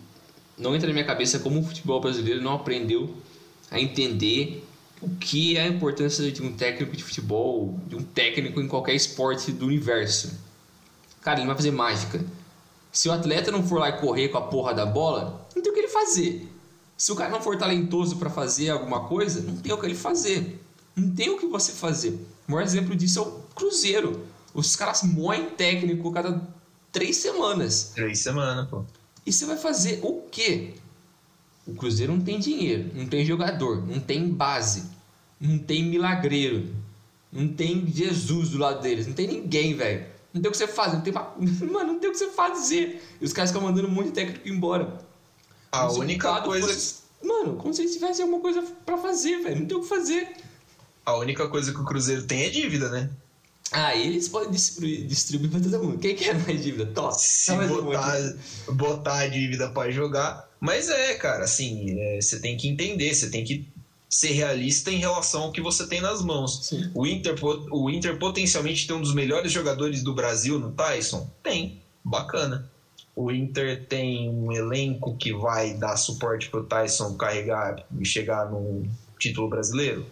[0.57, 3.15] não entra na minha cabeça como o futebol brasileiro não aprendeu
[3.71, 4.63] a entender
[5.01, 8.93] o que é a importância de um técnico de futebol, de um técnico em qualquer
[8.93, 10.31] esporte do universo.
[11.21, 12.23] Cara, ele vai fazer mágica.
[12.91, 15.71] Se o atleta não for lá e correr com a porra da bola, não tem
[15.71, 16.49] o que ele fazer.
[16.97, 19.95] Se o cara não for talentoso para fazer alguma coisa, não tem o que ele
[19.95, 20.61] fazer.
[20.95, 22.09] Não tem o que você fazer.
[22.47, 24.25] O maior exemplo disso é o Cruzeiro.
[24.53, 26.41] Os caras moem técnico cada
[26.91, 27.91] três semanas.
[27.95, 28.83] Três semanas, pô.
[29.25, 30.73] E você vai fazer o quê?
[31.71, 34.85] O Cruzeiro não tem dinheiro, não tem jogador, não tem base,
[35.39, 36.73] não tem milagreiro,
[37.31, 40.05] não tem Jesus do lado deles, não tem ninguém, velho.
[40.33, 41.13] Não tem o que você fazer, não tem.
[41.71, 43.03] Mano, não tem o que você fazer.
[43.19, 44.99] E os caras ficam mandando um monte de técnico embora.
[45.71, 46.67] A como única coisa.
[46.67, 46.99] Fosse...
[47.23, 49.59] Mano, como se eles tivessem alguma coisa para fazer, velho.
[49.59, 50.27] Não tem o que fazer.
[51.05, 53.09] A única coisa que o Cruzeiro tem é dívida, né?
[53.71, 55.99] Ah, eles podem distribuir, distribuir pra todo mundo.
[55.99, 56.87] Quem quer mais dívida?
[56.87, 57.15] Top.
[57.19, 58.35] Se botar,
[58.69, 60.48] botar a dívida para jogar.
[60.59, 63.65] Mas é, cara, assim, é, você tem que entender, você tem que
[64.09, 66.71] ser realista em relação ao que você tem nas mãos.
[66.93, 67.35] O Inter,
[67.71, 71.29] o Inter potencialmente tem um dos melhores jogadores do Brasil no Tyson?
[71.43, 71.79] Tem.
[72.03, 72.69] Bacana.
[73.15, 78.83] O Inter tem um elenco que vai dar suporte pro Tyson carregar e chegar no
[79.19, 80.05] título brasileiro?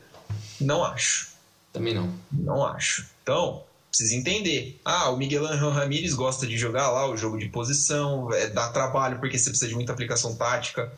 [0.59, 1.29] Não acho.
[1.73, 2.13] Também não.
[2.31, 3.07] Não acho.
[3.23, 3.63] Então,
[3.97, 4.79] precisa entender.
[4.85, 8.69] Ah, o Miguel Angel Ramírez gosta de jogar lá o jogo de posição, é, dá
[8.69, 10.91] trabalho porque você precisa de muita aplicação tática.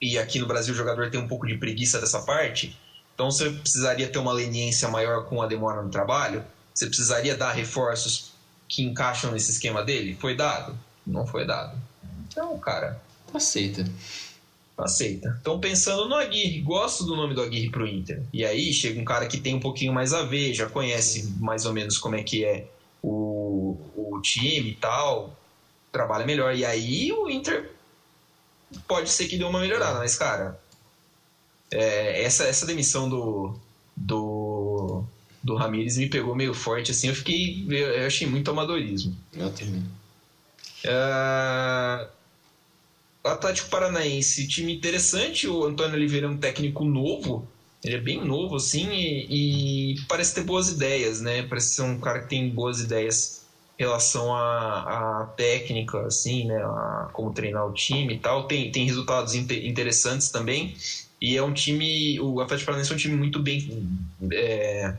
[0.00, 2.78] E aqui no Brasil o jogador tem um pouco de preguiça dessa parte.
[3.14, 6.44] Então você precisaria ter uma leniência maior com a demora no trabalho.
[6.72, 8.32] Você precisaria dar reforços
[8.68, 10.16] que encaixam nesse esquema dele.
[10.20, 10.78] Foi dado?
[11.04, 11.76] Não foi dado.
[12.28, 13.00] Então, cara.
[13.34, 13.84] Aceita
[14.78, 15.34] aceita.
[15.36, 18.22] Estão pensando no Aguirre, gosto do nome do Aguirre pro Inter.
[18.32, 21.64] E aí chega um cara que tem um pouquinho mais a ver, já conhece mais
[21.64, 22.66] ou menos como é que é
[23.02, 25.34] o, o time e tal,
[25.90, 26.54] trabalha melhor.
[26.54, 27.70] E aí o Inter
[28.86, 30.60] pode ser que dê uma melhorada, mas cara,
[31.70, 33.58] é, essa, essa demissão do,
[33.96, 35.04] do,
[35.42, 39.16] do Ramires me pegou meio forte, assim, eu fiquei, eu, eu achei muito amadorismo.
[39.32, 39.84] Eu também.
[40.84, 42.08] Uh,
[43.26, 45.48] Atlético Paranaense, time interessante.
[45.48, 47.46] O Antônio Oliveira é um técnico novo.
[47.84, 51.42] Ele é bem novo, assim, e, e parece ter boas ideias, né?
[51.42, 53.42] Parece ser um cara que tem boas ideias
[53.78, 56.56] em relação à, à técnica, assim, né?
[56.56, 58.46] A como treinar o time e tal.
[58.46, 60.74] Tem, tem resultados interessantes também.
[61.20, 62.18] E é um time.
[62.20, 63.88] O Atlético Paranaense é um time muito bem.
[64.32, 64.94] É,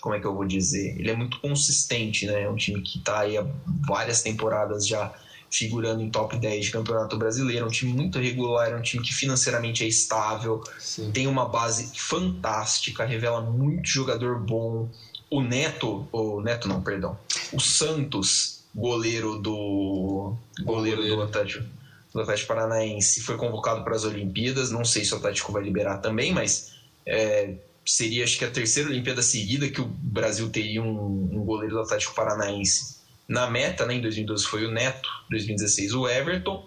[0.00, 0.96] como é que eu vou dizer?
[0.98, 2.42] Ele é muito consistente, né?
[2.42, 3.46] É um time que está aí há
[3.86, 5.12] várias temporadas já
[5.50, 7.64] figurando em top 10 de campeonato brasileiro.
[7.64, 11.10] É um time muito regular, é um time que financeiramente é estável, Sim.
[11.10, 14.88] tem uma base fantástica, revela muito jogador bom.
[15.28, 17.18] O Neto, o Neto não, perdão,
[17.52, 21.16] o Santos, goleiro do goleiro, goleiro.
[21.16, 21.80] do Atlético
[22.12, 24.72] do Atlético Paranaense foi convocado para as Olimpíadas.
[24.72, 26.72] Não sei se o Atlético vai liberar também, mas
[27.06, 27.54] é,
[27.86, 31.80] seria acho que a terceira Olimpíada seguida que o Brasil teria um, um goleiro do
[31.82, 32.99] Atlético Paranaense
[33.30, 36.66] na meta, né, em 2012 foi o Neto, 2016 o Everton.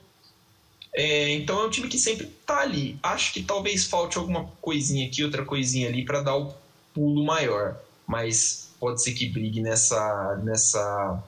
[0.95, 2.97] É, então é um time que sempre tá ali.
[3.04, 6.54] Acho que talvez falte alguma coisinha aqui, outra coisinha ali para dar o
[6.93, 11.21] pulo maior, mas pode ser que brigue nessa nessa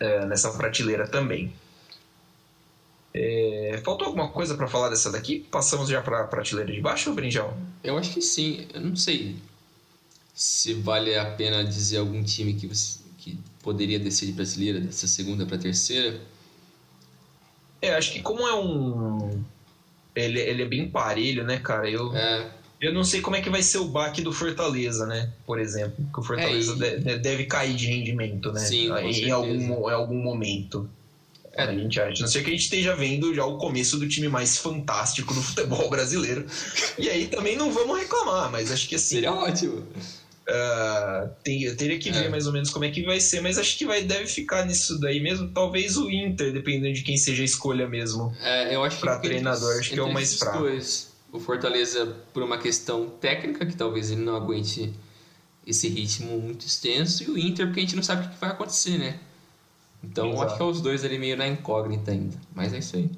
[0.00, 1.52] é, nessa prateleira também.
[3.12, 5.40] É, faltou alguma coisa para falar dessa daqui?
[5.50, 7.54] Passamos já para a prateleira de baixo, Brinjal?
[7.82, 8.66] Eu acho que sim.
[8.72, 9.36] Eu não sei
[10.34, 13.03] se vale a pena dizer algum time que você
[13.64, 16.20] poderia descer de brasileira dessa segunda para terceira?
[17.82, 19.42] É, acho que como é um
[20.14, 21.90] ele, ele é bem parelho, né, cara?
[21.90, 22.48] Eu, É,
[22.80, 25.30] eu não sei como é que vai ser o baque do Fortaleza, né?
[25.44, 25.96] Por exemplo.
[26.12, 28.60] Que o Fortaleza É, e- de- deve cair de rendimento, né?
[28.60, 30.88] Sim, em, algum, em algum momento.
[31.52, 31.62] É.
[31.64, 32.20] A gente acha.
[32.22, 35.40] Não ser que a gente esteja vendo já o começo do time mais fantástico do
[35.42, 36.46] futebol brasileiro.
[36.98, 39.16] E aí também não vamos reclamar, mas acho que assim.
[39.16, 39.86] seria ótimo.
[40.48, 42.28] Ah, tem- eu teria que ver É.
[42.28, 44.98] mais ou menos como é que vai ser, mas acho que vai, deve ficar nisso
[45.00, 45.50] daí mesmo.
[45.52, 48.34] Talvez o Inter, dependendo de quem seja a escolha mesmo.
[48.40, 50.58] É, eu acho que Pra entre treinador, esses- acho que é o entre mais fraco.
[50.58, 54.92] dois, o Fortaleza, por uma questão técnica, que talvez ele não aguente
[55.66, 58.50] esse ritmo muito extenso, e o Inter, porque a gente não sabe o que vai
[58.50, 59.18] acontecer, né?
[60.02, 60.44] Então, Exato.
[60.44, 62.36] acho que é os dois ali meio na incógnita ainda.
[62.54, 63.08] Mas é isso aí.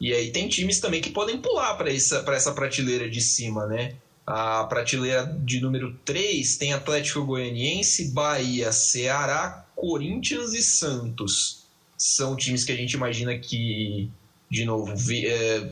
[0.00, 3.66] E aí tem times também que podem pular para essa, pra essa prateleira de cima,
[3.66, 3.94] né?
[4.26, 11.64] A prateleira de número 3 tem Atlético Goianiense, Bahia, Ceará, Corinthians e Santos.
[11.98, 14.10] São times que a gente imagina que,
[14.50, 15.68] de novo, é,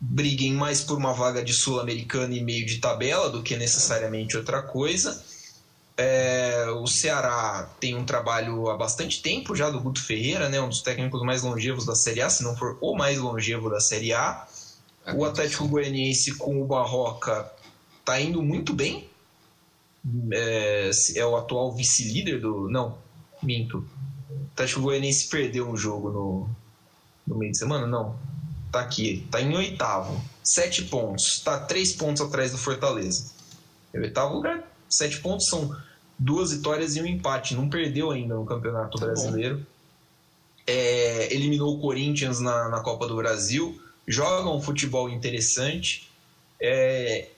[0.00, 4.62] briguem mais por uma vaga de Sul-Americana e meio de tabela do que necessariamente outra
[4.62, 5.22] coisa.
[5.96, 10.68] É, o Ceará tem um trabalho há bastante tempo já do Guto Ferreira, né, um
[10.68, 14.12] dos técnicos mais longevos da Série A, se não for o mais longevo da Série
[14.12, 14.46] A.
[15.14, 17.50] O Atlético Goianiense com o Barroca
[18.04, 19.08] tá indo muito bem.
[20.32, 22.68] É, é o atual vice-líder do.
[22.68, 22.98] Não,
[23.42, 23.78] minto.
[24.30, 26.48] O Atlético Goianiense perdeu um jogo no,
[27.26, 27.86] no meio de semana?
[27.86, 28.16] Não.
[28.70, 30.20] Tá aqui, tá em oitavo.
[30.42, 31.40] Sete pontos.
[31.40, 33.32] Tá três pontos atrás do Fortaleza.
[33.92, 34.62] É o oitavo lugar.
[34.88, 35.74] Sete pontos são
[36.18, 37.54] duas vitórias e um empate.
[37.54, 39.06] Não perdeu ainda no Campeonato Tá.
[39.06, 39.64] Brasileiro.
[40.66, 43.80] É, eliminou o Corinthians na, na Copa do Brasil.
[44.06, 46.10] Joga um futebol interessante.
[46.60, 47.28] É,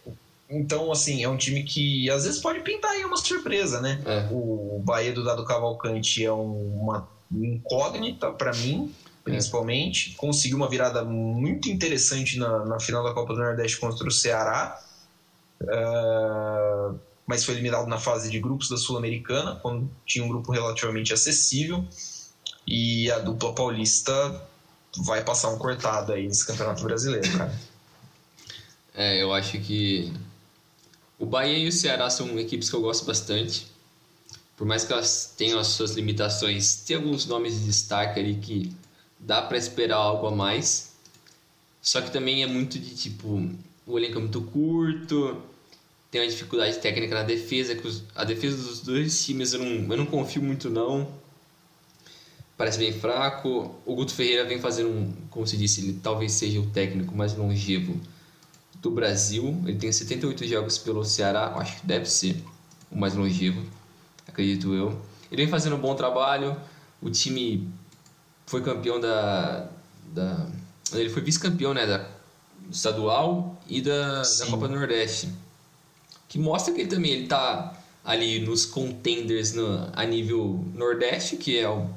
[0.49, 4.01] então, assim, é um time que às vezes pode pintar aí uma surpresa, né?
[4.07, 4.29] É.
[4.31, 10.15] O Bahia do Dado Cavalcante é uma incógnita para mim, principalmente.
[10.17, 14.79] Conseguiu uma virada muito interessante na, na final da Copa do Nordeste contra o Ceará.
[15.69, 16.93] Ah,
[17.27, 21.85] mas foi eliminado na fase de grupos da Sul-Americana, quando tinha um grupo relativamente acessível.
[22.65, 24.13] E a dupla paulista
[24.99, 27.53] vai passar um cortado aí nesse Campeonato Brasileiro, cara.
[28.95, 30.13] É, eu acho que
[31.19, 33.67] o Bahia e o Ceará são equipes que eu gosto bastante.
[34.57, 38.73] Por mais que elas tenham as suas limitações, tem alguns nomes de destaque ali que
[39.19, 40.93] dá pra esperar algo a mais.
[41.83, 43.49] Só que também é muito de tipo,
[43.87, 45.43] o elenco é muito curto,
[46.11, 49.93] tem uma dificuldade técnica na defesa, que os- a defesa dos dois times eu não,
[49.93, 51.09] eu não confio muito não.
[52.57, 53.75] Parece bem fraco.
[53.85, 57.35] O Guto Ferreira vem fazendo um, como se disse, ele talvez seja o técnico mais
[57.37, 58.01] longevo
[58.81, 59.63] do Brasil.
[59.67, 62.43] Ele tem 78 jogos pelo Ceará, acho que deve ser
[62.91, 63.63] o mais longevo,
[64.27, 65.01] acredito eu.
[65.31, 66.57] Ele vem fazendo um bom trabalho.
[67.01, 67.69] O time
[68.47, 69.69] foi campeão da.
[70.13, 70.47] da
[70.93, 72.09] ele foi vice-campeão né, da
[72.71, 74.47] estadual e da, da.
[74.47, 75.29] Copa do Nordeste.
[76.29, 81.59] Que mostra que ele também ele tá ali nos contenders no, a nível Nordeste, que
[81.59, 81.91] é o,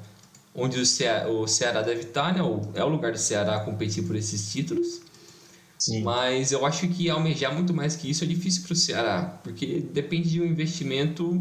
[0.55, 2.41] onde o Ceará, o Ceará deve estar, né?
[2.41, 5.01] O, é o lugar do Ceará competir por esses títulos.
[5.79, 6.03] Sim.
[6.03, 9.79] Mas eu acho que almejar muito mais que isso é difícil para o Ceará, porque
[9.93, 11.39] depende de um investimento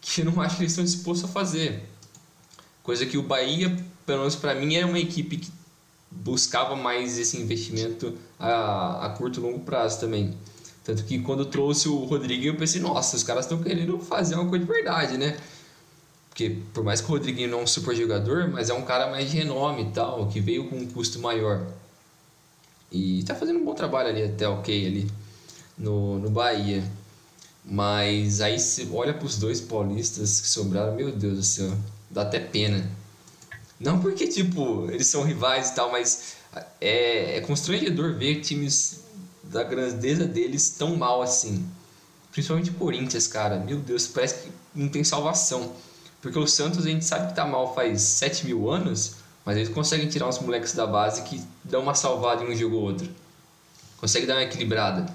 [0.00, 1.82] que eu não acho que eles estão dispostos a fazer.
[2.82, 3.76] Coisa que o Bahia,
[4.06, 5.52] pelo menos para mim, era uma equipe que
[6.10, 10.34] buscava mais esse investimento a, a curto e longo prazo também.
[10.82, 14.48] Tanto que quando trouxe o Rodriguinho, eu pensei, nossa, os caras estão querendo fazer uma
[14.48, 15.36] coisa de verdade, né?
[16.30, 19.10] Porque por mais que o Rodriguinho não é um super jogador, mas é um cara
[19.10, 21.66] mais de renome e tal, que veio com um custo maior.
[22.90, 25.10] E tá fazendo um bom trabalho ali, até ok, ali
[25.76, 26.82] no, no Bahia.
[27.64, 31.76] Mas aí você olha pros dois paulistas que sobraram, meu Deus do céu,
[32.10, 32.90] dá até pena.
[33.78, 36.36] Não porque, tipo, eles são rivais e tal, mas
[36.80, 39.00] é, é constrangedor ver times
[39.44, 41.68] da grandeza deles tão mal assim.
[42.32, 43.58] Principalmente o Corinthians, cara.
[43.58, 45.72] Meu Deus, parece que não tem salvação.
[46.20, 49.16] Porque o Santos a gente sabe que tá mal faz 7 mil anos,
[49.48, 52.76] mas eles conseguem tirar uns moleques da base que dão uma salvada em um jogo
[52.76, 53.08] ou outro.
[53.96, 55.10] Consegue dar uma equilibrada.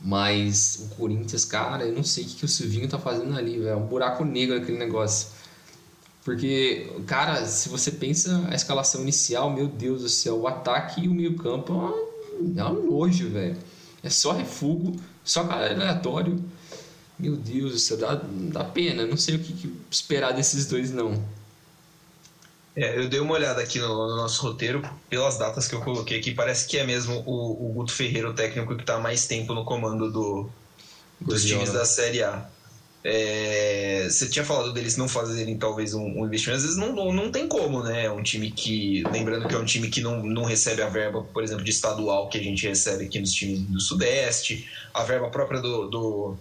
[0.00, 3.58] Mas o Corinthians, cara, eu não sei o que, que o Silvinho tá fazendo ali,
[3.58, 3.70] velho.
[3.70, 5.30] É um buraco negro aquele negócio.
[6.24, 11.08] Porque, cara, se você pensa a escalação inicial, meu Deus do céu, o ataque e
[11.08, 13.56] o meio-campo é um- é nojo, velho.
[14.00, 16.38] É só refugo, só cara aleatório.
[17.18, 18.14] Meu Deus do céu, dá,
[18.52, 19.04] dá pena.
[19.04, 21.20] Não sei o que, que esperar desses dois, não.
[22.76, 26.18] É, eu dei uma olhada aqui no, no nosso roteiro, pelas datas que eu coloquei
[26.18, 29.54] aqui, parece que é mesmo o, o Guto Ferreira, o técnico que está mais tempo
[29.54, 30.50] no comando do,
[31.18, 31.64] dos Guardiola.
[31.64, 32.46] times da Série A.
[33.02, 37.12] É, você tinha falado deles não fazerem talvez um, um, investimento, às vezes não, não,
[37.12, 38.06] não tem como, né?
[38.06, 41.22] É um time que, lembrando que é um time que não, não recebe a verba,
[41.22, 45.30] por exemplo, de estadual que a gente recebe aqui nos times do Sudeste, a verba
[45.30, 46.36] própria do, do,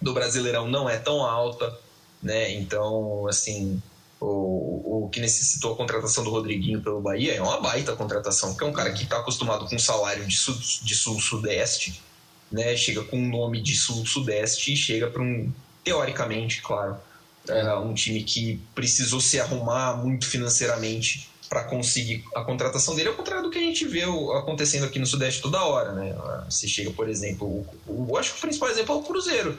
[0.00, 1.76] do Brasileirão não é tão alta,
[2.22, 2.52] né?
[2.52, 3.82] Então, assim,
[4.24, 8.64] o, o que necessitou a contratação do Rodriguinho pelo Bahia é uma baita contratação, porque
[8.64, 10.36] é um cara que está acostumado com um salário de
[10.94, 12.02] sul-sudeste, sul,
[12.52, 12.76] né?
[12.76, 16.96] Chega com um nome de sul-sudeste e chega para um teoricamente, claro,
[17.48, 23.14] é um time que precisou se arrumar muito financeiramente para conseguir a contratação dele, ao
[23.14, 26.14] contrário do que a gente vê acontecendo aqui no Sudeste toda hora, né?
[26.48, 29.58] Você chega, por exemplo, o, o, acho que o principal exemplo é o Cruzeiro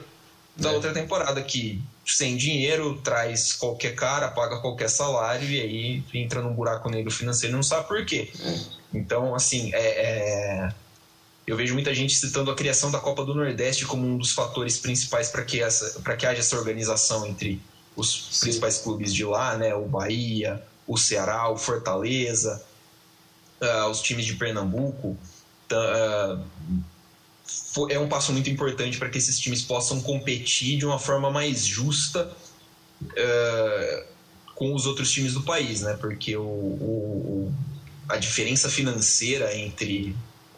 [0.56, 0.72] da é.
[0.72, 6.54] outra temporada, que sem dinheiro traz qualquer cara, paga qualquer salário e aí entra num
[6.54, 8.30] buraco negro financeiro e não sabe por quê.
[8.40, 8.58] É.
[8.92, 10.72] Então, assim, é, é
[11.46, 14.78] eu vejo muita gente citando a criação da Copa do Nordeste como um dos fatores
[14.78, 17.60] principais para que, essa, que haja essa organização entre
[17.94, 18.40] os Sim.
[18.40, 19.74] principais clubes de lá, né?
[19.74, 22.64] O Bahia, o Ceará, o Fortaleza,
[23.60, 25.18] uh, os times de Pernambuco.
[25.70, 26.42] Uh,
[27.90, 31.66] é um passo muito importante para que esses times possam competir de uma forma mais
[31.66, 32.34] justa
[33.02, 34.04] uh,
[34.54, 35.96] com os outros times do país, né?
[36.00, 37.52] Porque o, o,
[38.08, 40.14] a diferença financeira entre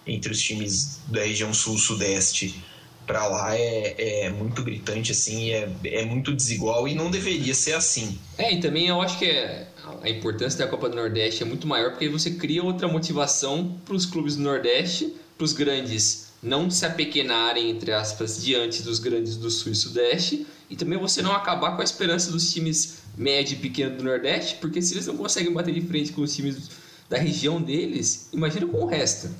[0.07, 2.63] entre os times da região sul-sudeste
[3.07, 7.75] para lá é, é muito gritante, assim, é, é muito desigual e não deveria ser
[7.75, 8.19] assim.
[8.37, 9.69] É, e também eu acho que é,
[10.03, 13.95] a importância da Copa do Nordeste é muito maior porque você cria outra motivação para
[13.95, 19.37] os clubes do Nordeste, para os grandes não se apequenarem, entre aspas, diante dos grandes
[19.37, 23.55] do Sul e Sudeste, e também você não acabar com a esperança dos times médio
[23.55, 26.71] e pequeno do Nordeste, porque se eles não conseguem bater de frente com os times
[27.09, 29.31] da região deles, imagina com o resto.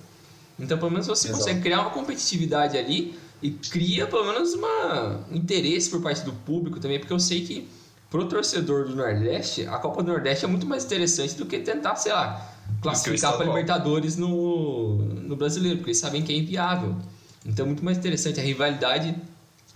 [0.59, 1.43] Então, pelo menos você Exato.
[1.43, 6.33] consegue criar uma competitividade ali e cria, pelo menos, uma, um interesse por parte do
[6.33, 7.69] público também, porque eu sei que
[8.09, 11.97] pro torcedor do Nordeste, a Copa do Nordeste é muito mais interessante do que tentar,
[11.97, 16.97] sei lá, classificar para Libertadores no, no brasileiro, porque eles sabem que é inviável.
[17.45, 18.41] Então é muito mais interessante.
[18.41, 19.15] A rivalidade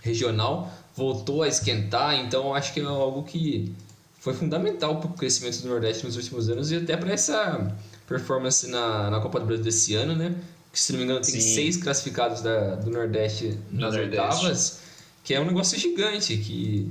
[0.01, 3.73] regional voltou a esquentar, então acho que é algo que
[4.19, 7.75] foi fundamental para o crescimento do Nordeste nos últimos anos e até para essa
[8.07, 10.35] performance na, na Copa do Brasil desse ano, né?
[10.71, 11.55] que se não me engano tem Sim.
[11.55, 14.19] seis classificados da, do Nordeste nas Nordeste.
[14.19, 14.79] oitavas,
[15.23, 16.89] que é um negócio gigante, que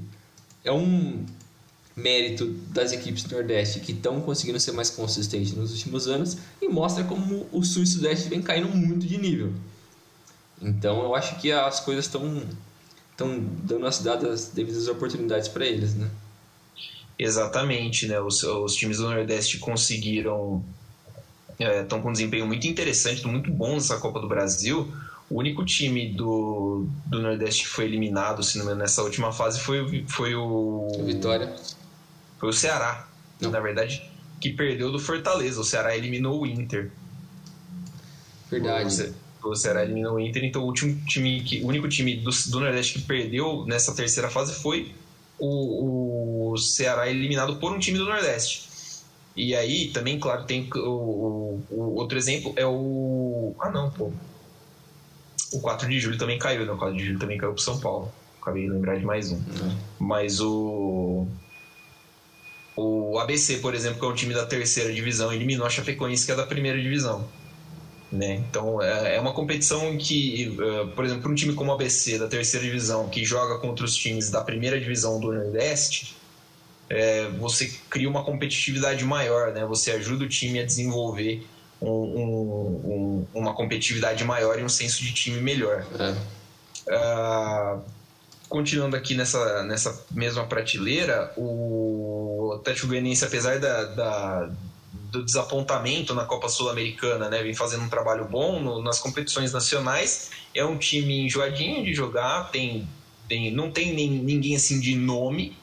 [0.62, 1.24] é um
[2.00, 6.68] mérito das equipes do Nordeste que estão conseguindo ser mais consistentes nos últimos anos e
[6.68, 9.52] mostra como o Sul e o Sudeste vem caindo muito de nível.
[10.60, 12.42] Então eu acho que as coisas estão
[13.10, 16.10] estão dando as dadas devidas oportunidades para eles, né?
[17.18, 18.18] Exatamente, né?
[18.18, 20.64] Os, os times do Nordeste conseguiram
[21.58, 24.90] estão é, com um desempenho muito interessante, muito bom nessa Copa do Brasil.
[25.28, 29.30] O único time do, do Nordeste que foi eliminado, se não me engano, nessa última
[29.32, 30.88] fase foi, foi o.
[31.04, 31.54] Vitória.
[32.40, 33.06] Foi o Ceará,
[33.40, 33.50] não.
[33.50, 34.02] na verdade,
[34.40, 35.60] que perdeu do Fortaleza.
[35.60, 36.90] O Ceará eliminou o Inter.
[38.50, 39.14] Verdade.
[39.44, 42.30] O, o Ceará eliminou o Inter, então o último time que, o único time do,
[42.48, 44.92] do Nordeste que perdeu nessa terceira fase foi
[45.38, 48.70] o, o Ceará eliminado por um time do Nordeste.
[49.36, 53.54] E aí também, claro, tem o, o, o, outro exemplo é o.
[53.60, 54.12] Ah não, pô.
[55.52, 56.72] O 4 de julho também caiu, né?
[56.72, 58.12] O 4 de julho também caiu pro São Paulo.
[58.40, 59.36] Acabei de lembrar de mais um.
[59.36, 59.78] Uhum.
[59.98, 61.26] Mas o.
[62.80, 66.32] O ABC, por exemplo, que é um time da terceira divisão, eliminou a Chapecoense, que
[66.32, 67.28] é da primeira divisão.
[68.10, 68.42] Né?
[68.48, 72.18] Então é, é uma competição que, uh, por exemplo, para um time como o ABC
[72.18, 76.16] da terceira divisão, que joga contra os times da primeira divisão do Nordeste,
[76.88, 79.64] é, você cria uma competitividade maior, né?
[79.64, 81.46] Você ajuda o time a desenvolver
[81.80, 82.26] um, um,
[82.84, 85.86] um, uma competitividade maior e um senso de time melhor.
[85.98, 86.16] É.
[86.92, 87.80] Uh,
[88.50, 94.50] continuando aqui nessa, nessa mesma prateleira, o Atlético Goianiense, apesar da, da,
[94.92, 100.30] do desapontamento na Copa Sul-Americana, né, vem fazendo um trabalho bom no, nas competições nacionais,
[100.52, 102.88] é um time enjoadinho de jogar, tem,
[103.28, 105.56] tem, não tem nem, ninguém assim de nome,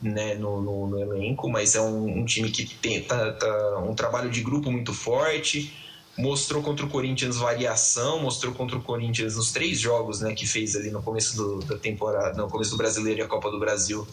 [0.00, 3.94] né, no, no, no, elenco, mas é um, um time que tem tá, tá, um
[3.94, 5.72] trabalho de grupo muito forte.
[6.18, 10.74] Mostrou contra o Corinthians variação, mostrou contra o Corinthians nos três jogos né, que fez
[10.74, 14.06] ali no começo do, da temporada, no começo do Brasileiro e a Copa do Brasil,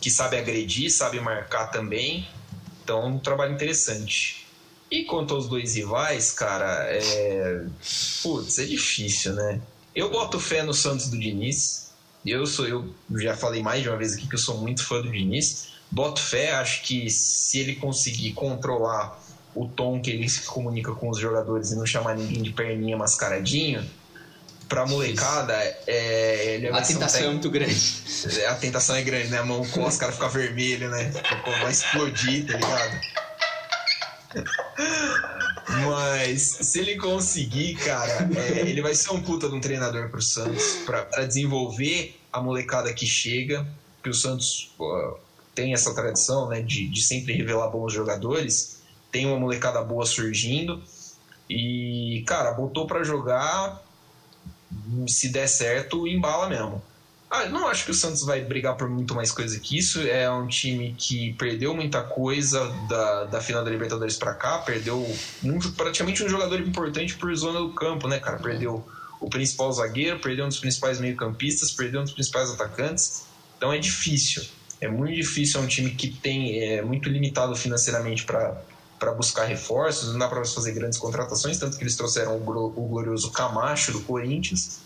[0.00, 2.26] que sabe agredir, sabe marcar também.
[2.82, 4.46] Então, um trabalho interessante.
[4.90, 7.64] E quanto aos dois rivais, cara, é.
[8.22, 9.60] Putz, é difícil, né?
[9.94, 11.90] Eu boto fé no Santos do Diniz
[12.24, 15.00] eu sou eu já falei mais de uma vez aqui que eu sou muito fã
[15.00, 15.70] do Diniz.
[15.90, 19.18] Boto fé, acho que se ele conseguir controlar
[19.54, 22.96] o tom que ele se comunica com os jogadores e não chamar ninguém de perninha
[22.96, 23.84] mascaradinho,
[24.68, 25.52] pra molecada,
[25.86, 28.02] é, ele A tentação é muito grande.
[28.48, 29.38] A tentação é grande, né?
[29.38, 31.10] A mão com os caras ficam vermelhos, né?
[31.10, 33.00] Tipo, vai explodir, tá ligado?
[35.86, 40.22] Mas se ele conseguir, cara, é, ele vai ser um puta de um treinador pro
[40.22, 43.66] Santos pra, pra desenvolver a molecada que chega,
[44.02, 44.72] que o Santos
[45.54, 48.79] tem essa tradição, né, de, de sempre revelar bons jogadores,
[49.10, 50.82] tem uma molecada boa surgindo
[51.48, 53.82] e, cara, botou para jogar,
[55.08, 56.82] se der certo, embala mesmo.
[57.28, 60.00] Ah, não acho que o Santos vai brigar por muito mais coisa que isso.
[60.00, 64.98] É um time que perdeu muita coisa da, da final da Libertadores para cá, perdeu
[65.42, 68.38] um, praticamente um jogador importante por zona do campo, né, cara?
[68.38, 68.84] Perdeu
[69.20, 73.24] o principal zagueiro, perdeu um dos principais meio-campistas, perdeu um dos principais atacantes.
[73.56, 74.44] Então é difícil.
[74.80, 75.60] É muito difícil.
[75.60, 78.60] É um time que tem é muito limitado financeiramente para
[79.00, 83.32] para buscar reforços, não dá para fazer grandes contratações, tanto que eles trouxeram o, glorioso
[83.32, 84.80] Camacho do Corinthians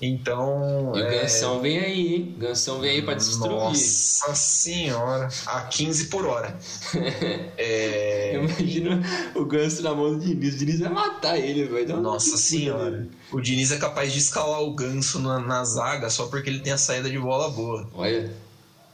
[0.00, 0.92] então.
[0.94, 1.20] E o é...
[1.22, 2.36] Gansão vem aí, hein?
[2.38, 3.50] Gansão vem aí pra destruir.
[3.50, 6.56] Nossa senhora, a 15 por hora.
[7.58, 8.36] é...
[8.36, 9.02] Imagina
[9.34, 10.54] o Ganso na mão do Diniz.
[10.54, 13.08] O Diniz vai matar ele, vai dar Nossa senhora.
[13.32, 16.72] O Diniz é capaz de escalar o Ganso na, na zaga só porque ele tem
[16.72, 17.88] a saída de bola boa.
[17.94, 18.32] Olha.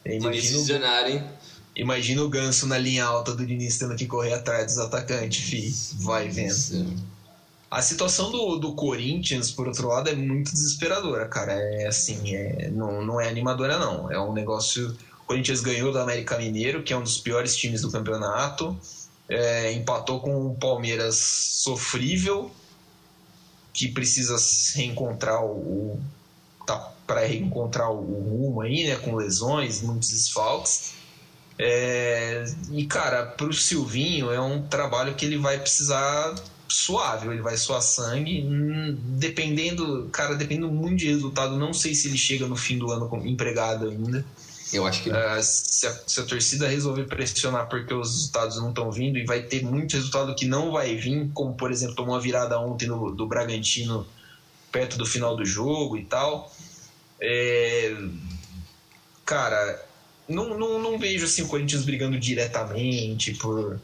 [0.05, 1.25] Diniz visionário, hein?
[1.77, 5.75] Imagina o Ganso na linha alta do Diniz tendo que correr atrás dos atacantes, fi.
[6.05, 6.55] Vai vendo.
[7.71, 11.53] A situação do, do Corinthians, por outro lado, é muito desesperadora, cara.
[11.53, 14.11] É assim, é, não, não é animadora, não.
[14.13, 14.97] É um negócio.
[15.23, 18.79] O Corinthians ganhou do América Mineiro, que é um dos piores times do campeonato.
[19.29, 22.53] É, empatou com o Palmeiras sofrível,
[23.73, 24.37] que precisa
[24.77, 25.99] reencontrar o.
[26.65, 28.95] tá para reencontrar o rumo aí, né?
[28.97, 30.93] Com lesões, muitos desfalques.
[31.59, 36.35] É, e, cara, para o Silvinho é um trabalho que ele vai precisar
[36.69, 38.43] suave, ele vai suar sangue.
[38.43, 42.91] Hum, dependendo, cara, dependendo muito de resultado, não sei se ele chega no fim do
[42.91, 44.25] ano empregado ainda.
[44.73, 48.71] Eu acho que uh, se, a, se, a, torcida resolver pressionar porque os resultados não
[48.71, 52.15] estão vindo e vai ter muito resultado que não vai vir, como por exemplo tomou
[52.15, 54.05] uma virada ontem no, do Bragantino
[54.73, 56.53] perto do final do jogo e tal.
[57.21, 57.95] É,
[59.25, 59.87] cara,
[60.29, 63.81] não, não, não vejo assim o Corinthians brigando diretamente por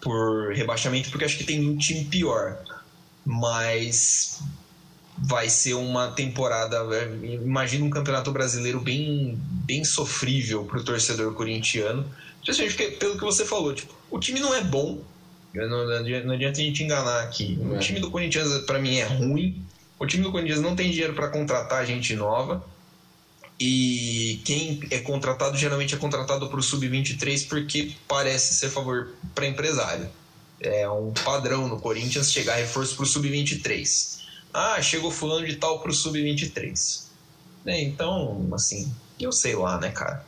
[0.00, 2.58] por rebaixamento, porque acho que tem um time pior.
[3.24, 4.40] Mas
[5.18, 6.78] vai ser uma temporada.
[7.22, 12.06] Imagina um campeonato brasileiro bem, bem sofrível para o torcedor corintiano.
[12.98, 15.02] Pelo que você falou, tipo, o time não é bom.
[15.52, 17.58] Não, não adianta a gente enganar aqui.
[17.60, 17.78] O é.
[17.78, 19.62] time do Corinthians, para mim, é ruim.
[19.98, 22.64] O time do Corinthians não tem dinheiro para contratar gente nova.
[23.60, 29.46] E quem é contratado geralmente é contratado para o sub-23 porque parece ser favor para
[29.46, 30.08] empresário.
[30.60, 34.18] É um padrão no Corinthians chegar reforço para o sub-23.
[34.54, 37.04] Ah, chegou fulano de tal para o sub-23.
[37.66, 40.24] É, então, assim, eu sei lá, né, cara?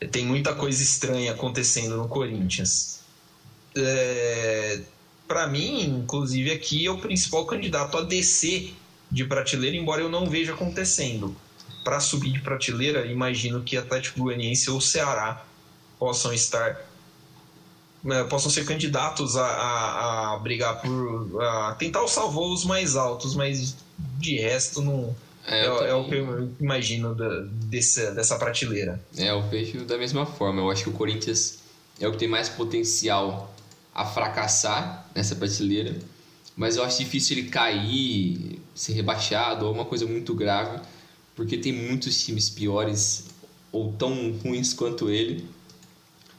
[0.00, 0.06] É.
[0.06, 3.00] Tem muita coisa estranha acontecendo no Corinthians.
[3.76, 4.80] É,
[5.26, 8.74] para mim, inclusive, aqui é o principal candidato a descer
[9.10, 11.36] de prateleira, embora eu não veja acontecendo
[11.84, 15.44] para subir de prateleira, imagino que Atlético Goianiense ou Ceará
[15.98, 16.88] possam estar
[18.04, 23.34] né, possam ser candidatos a, a, a brigar por a tentar os salvos mais altos,
[23.34, 23.76] mas
[24.18, 25.14] de resto não
[25.46, 29.00] é, é, é, o que eu imagino da, desse, dessa prateleira.
[29.16, 30.60] É, eu vejo da mesma forma.
[30.60, 31.60] Eu acho que o Corinthians
[31.98, 33.54] é o que tem mais potencial
[33.94, 35.96] a fracassar nessa prateleira,
[36.54, 40.80] mas eu acho difícil ele cair, ser rebaixado ou uma coisa muito grave
[41.38, 43.26] porque tem muitos times piores
[43.70, 45.46] ou tão ruins quanto ele.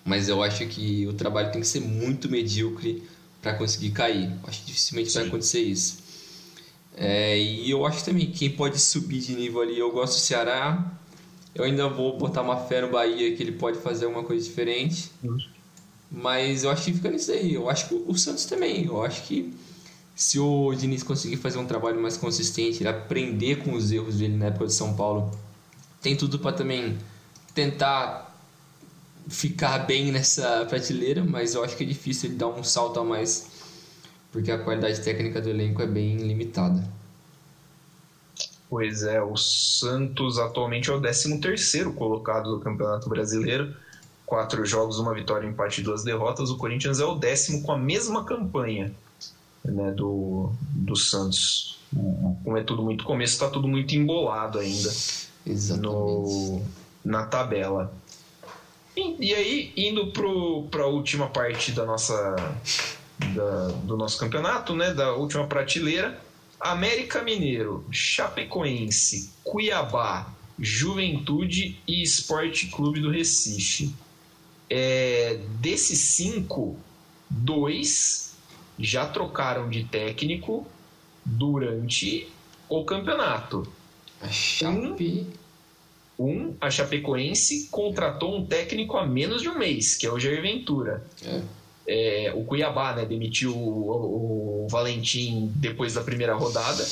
[0.03, 3.01] Mas eu acho que o trabalho tem que ser muito medíocre
[3.41, 4.29] para conseguir cair.
[4.43, 5.19] Acho que dificilmente Sim.
[5.19, 5.99] vai acontecer isso.
[6.97, 10.19] É, e eu acho também que quem pode subir de nível ali, eu gosto do
[10.19, 10.91] Ceará.
[11.55, 15.11] Eu ainda vou botar uma fé no Bahia que ele pode fazer alguma coisa diferente.
[16.11, 17.53] Mas eu acho que fica nisso aí.
[17.53, 18.83] Eu acho que o Santos também.
[18.83, 19.53] Eu acho que
[20.19, 24.35] se o Diniz conseguir fazer um trabalho mais consistente, ele aprender com os erros dele
[24.35, 25.31] na época de São Paulo,
[26.01, 26.97] tem tudo para também
[27.55, 28.37] tentar
[29.29, 33.03] ficar bem nessa prateleira, mas eu acho que é difícil ele dar um salto a
[33.05, 33.49] mais,
[34.29, 36.85] porque a qualidade técnica do elenco é bem limitada.
[38.69, 43.73] Pois é, o Santos atualmente é o 13º colocado do Campeonato Brasileiro.
[44.25, 46.51] Quatro jogos, uma vitória, empate e duas derrotas.
[46.51, 48.93] O Corinthians é o décimo com a mesma campanha
[49.63, 51.77] né, do, do Santos.
[52.43, 54.91] Como é tudo muito começo, está tudo muito embolado ainda
[55.77, 56.61] no,
[57.03, 57.91] na tabela.
[58.95, 62.35] E, e aí, indo para a última parte da nossa,
[63.35, 66.19] da, do nosso campeonato, né, da última prateleira,
[66.59, 73.93] América Mineiro, Chapecoense, Cuiabá, Juventude e Esporte Clube do Recife.
[74.69, 76.77] É, desses cinco,
[77.29, 78.28] dois
[78.79, 80.65] já trocaram de técnico
[81.25, 82.27] durante
[82.67, 83.71] o campeonato.
[84.21, 85.27] A Chape...
[86.17, 90.19] Um, um, a Chapecoense contratou um técnico há menos de um mês, que é o
[90.19, 91.05] Jair Ventura.
[91.23, 91.41] É.
[91.91, 96.85] É, o Cuiabá né, demitiu o, o, Valentim depois da primeira rodada.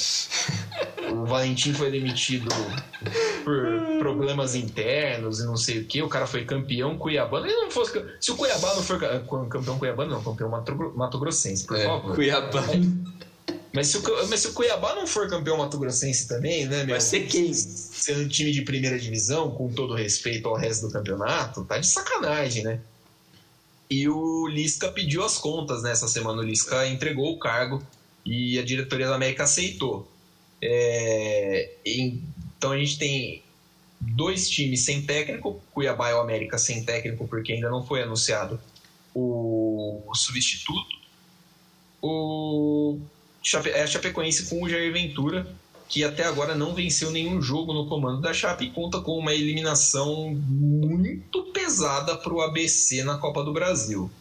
[1.13, 2.49] o Valentim foi demitido
[3.43, 6.01] por problemas internos e não sei o que.
[6.01, 7.45] O cara foi campeão cuiabano.
[7.45, 8.99] Ele não fosse, se o Cuiabá não for
[9.47, 12.15] campeão cuiabano, não, campeão mato, mato grossense, por é, favor.
[13.71, 16.95] Mas se, o, mas se o Cuiabá não for campeão mato grossense também, né, meu?
[16.95, 17.53] Vai ser quem?
[17.53, 21.85] Sendo um time de primeira divisão, com todo respeito ao resto do campeonato, tá de
[21.85, 22.79] sacanagem, né?
[23.89, 26.11] E o Lisca pediu as contas nessa né?
[26.11, 26.41] semana.
[26.41, 27.81] O Lisca entregou o cargo
[28.25, 30.11] e a diretoria da América aceitou.
[30.61, 33.43] É, então a gente tem
[33.99, 38.59] dois times sem técnico, Cuiabá e o América sem técnico, porque ainda não foi anunciado
[39.13, 40.97] o substituto.
[42.01, 42.99] O
[43.41, 45.47] Chape, é Chapecoense com o Jair Ventura,
[45.87, 49.33] que até agora não venceu nenhum jogo no comando da Chape e conta com uma
[49.33, 54.11] eliminação muito pesada para o ABC na Copa do Brasil.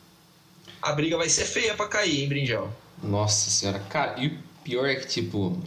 [0.81, 2.73] A briga vai ser feia para cair, hein, Brinjal?
[3.03, 5.61] Nossa senhora, cara, e o pior é que, tipo,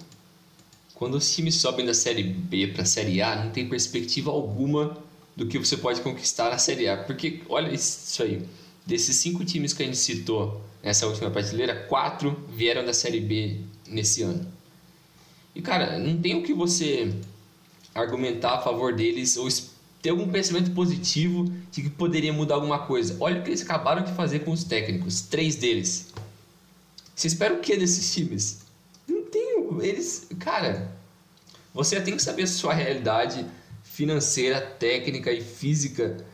[0.96, 4.98] quando os times sobem da Série B para a Série A, não tem perspectiva alguma
[5.36, 6.98] do que você pode conquistar na Série A.
[6.98, 8.46] Porque, olha isso aí,
[8.86, 13.62] desses cinco times que a gente citou nessa última prateleira, quatro vieram da Série B
[13.88, 14.59] nesse ano.
[15.60, 17.14] E cara, não tem o que você
[17.94, 19.46] argumentar a favor deles ou
[20.02, 23.18] ter algum pensamento positivo de que poderia mudar alguma coisa.
[23.20, 26.14] Olha o que eles acabaram de fazer com os técnicos, três deles.
[27.14, 28.60] Você espera o que desses times?
[29.06, 29.50] Não tem.
[29.82, 30.30] Eles.
[30.40, 30.96] Cara,
[31.74, 33.46] você tem que saber a sua realidade
[33.84, 36.26] financeira, técnica e física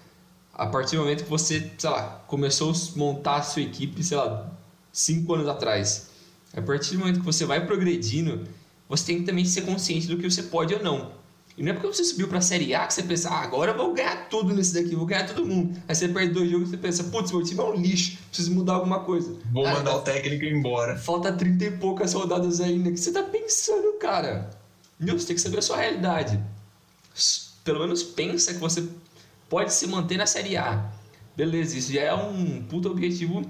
[0.53, 4.17] a partir do momento que você, sei lá, começou a montar a sua equipe, sei
[4.17, 4.55] lá,
[4.93, 6.11] cinco anos atrás.
[6.55, 8.47] A partir do momento que você vai progredindo
[8.87, 11.11] você tem que também ser consciente do que você pode ou não.
[11.57, 13.71] E não é porque você subiu para a Série A que você pensa, ah, agora
[13.71, 15.79] eu vou ganhar tudo nesse daqui, vou ganhar todo mundo.
[15.87, 18.53] Aí você perde dois jogos e você pensa, putz, meu time é um lixo, preciso
[18.53, 19.33] mudar alguma coisa.
[19.53, 20.97] Vou cara, mandar o técnico embora.
[20.97, 22.89] Falta 30 e poucas rodadas ainda.
[22.89, 24.49] O que você tá pensando, cara?
[24.99, 26.43] Meu, você tem que saber a sua realidade.
[27.63, 28.85] Pelo menos pensa que você
[29.49, 30.91] pode se manter na Série A.
[31.37, 33.49] Beleza, isso já é um puto objetivo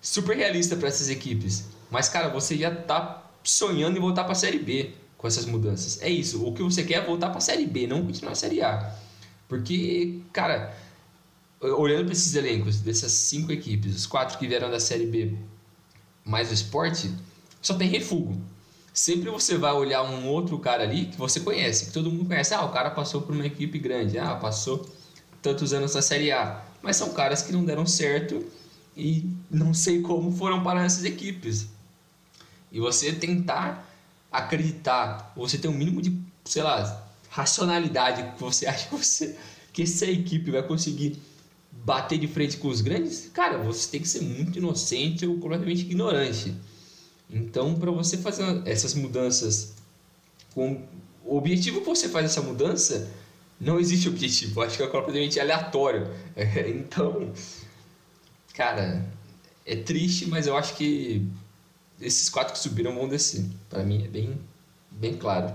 [0.00, 1.64] super realista para essas equipes.
[1.90, 6.00] Mas, cara, você já tá sonhando em voltar para a Série B com essas mudanças.
[6.02, 6.44] É isso.
[6.46, 8.94] O que você quer é voltar para a Série B, não continuar na Série A.
[9.48, 10.74] Porque, cara,
[11.60, 15.34] olhando para esses elencos dessas cinco equipes, os quatro que vieram da Série B
[16.24, 17.10] mais o esporte,
[17.60, 18.40] só tem refugo.
[18.92, 22.52] Sempre você vai olhar um outro cara ali que você conhece, que todo mundo conhece.
[22.52, 24.18] Ah, o cara passou por uma equipe grande.
[24.18, 24.86] Ah, passou
[25.40, 26.62] tantos anos na Série A.
[26.82, 28.44] Mas são caras que não deram certo
[28.96, 31.68] e não sei como foram para essas equipes.
[32.72, 33.88] E você tentar
[34.30, 39.36] acreditar, você ter um mínimo de, sei lá, racionalidade que você acha que, você,
[39.72, 41.20] que essa equipe vai conseguir
[41.70, 45.82] bater de frente com os grandes, cara, você tem que ser muito inocente ou completamente
[45.82, 46.54] ignorante.
[47.30, 49.74] Então, para você fazer essas mudanças
[50.54, 50.82] com
[51.24, 53.10] o objetivo que você faz essa mudança,
[53.58, 56.08] não existe objetivo, acho que é completamente aleatório.
[56.66, 57.32] Então,
[58.54, 59.06] cara,
[59.64, 61.26] é triste, mas eu acho que
[62.02, 63.44] esses quatro que subiram vão descer.
[63.70, 64.38] Para mim é bem,
[64.90, 65.54] bem claro.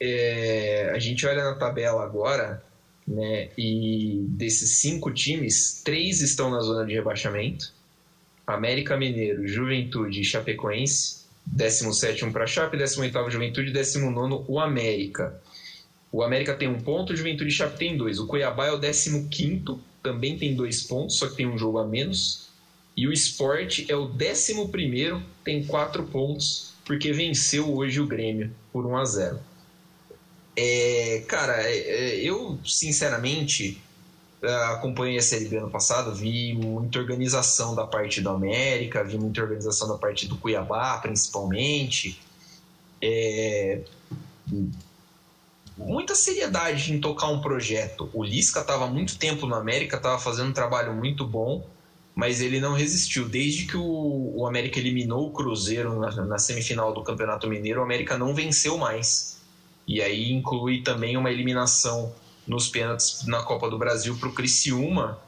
[0.00, 2.62] É, a gente olha na tabela agora,
[3.06, 3.50] né?
[3.56, 7.72] E desses cinco times, três estão na zona de rebaixamento:
[8.46, 11.24] América Mineiro, Juventude e Chapecoense.
[11.46, 15.38] 17 para Chape, 18 Juventude, 19 o América.
[16.10, 18.18] O América tem um ponto, o Juventude e Chape tem dois.
[18.18, 21.86] O Cuiabá é o 15, também tem dois pontos, só que tem um jogo a
[21.86, 22.48] menos.
[22.96, 28.86] E o Sport é o 11, tem 4 pontos, porque venceu hoje o Grêmio por
[28.86, 29.40] 1 a 0
[30.56, 33.82] é, Cara, é, é, eu sinceramente
[34.72, 39.40] acompanhei a Série B ano passado, vi muita organização da parte do América, vi muita
[39.40, 42.20] organização da parte do Cuiabá, principalmente.
[43.00, 43.80] É,
[45.76, 48.08] muita seriedade em tocar um projeto.
[48.12, 51.66] O Lisca estava muito tempo no América, estava fazendo um trabalho muito bom
[52.14, 53.28] mas ele não resistiu.
[53.28, 57.82] Desde que o, o América eliminou o Cruzeiro na, na, semifinal do Campeonato Mineiro, o
[57.82, 59.38] América não venceu mais.
[59.86, 62.14] E aí inclui também uma eliminação
[62.46, 65.18] nos pênaltis na Copa do Brasil para o Criciúma,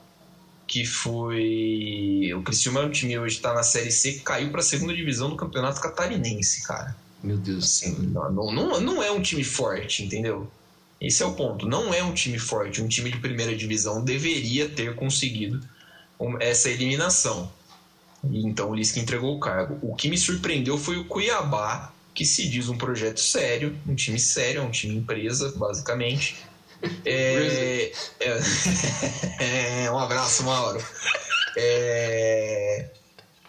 [0.66, 2.32] que foi.
[2.34, 4.95] O Criciúma é um time hoje está na Série C, que caiu para a segunda
[4.95, 6.97] divisão do Campeonato Catarinense, cara.
[7.22, 7.64] Meu Deus.
[7.64, 10.49] Assim, não, não, não é um time forte, entendeu?
[11.01, 11.68] Esse é o ponto.
[11.68, 12.80] Não é um time forte.
[12.80, 15.61] Um time de primeira divisão deveria ter conseguido
[16.41, 17.51] essa eliminação.
[18.25, 19.79] Então o Lisca entregou o cargo.
[19.83, 24.19] O que me surpreendeu foi o Cuiabá, que se diz um projeto sério, um time
[24.19, 26.37] sério, um time empresa, basicamente.
[27.05, 28.41] É, é,
[29.85, 30.83] é, um abraço, Mauro.
[31.57, 32.91] É,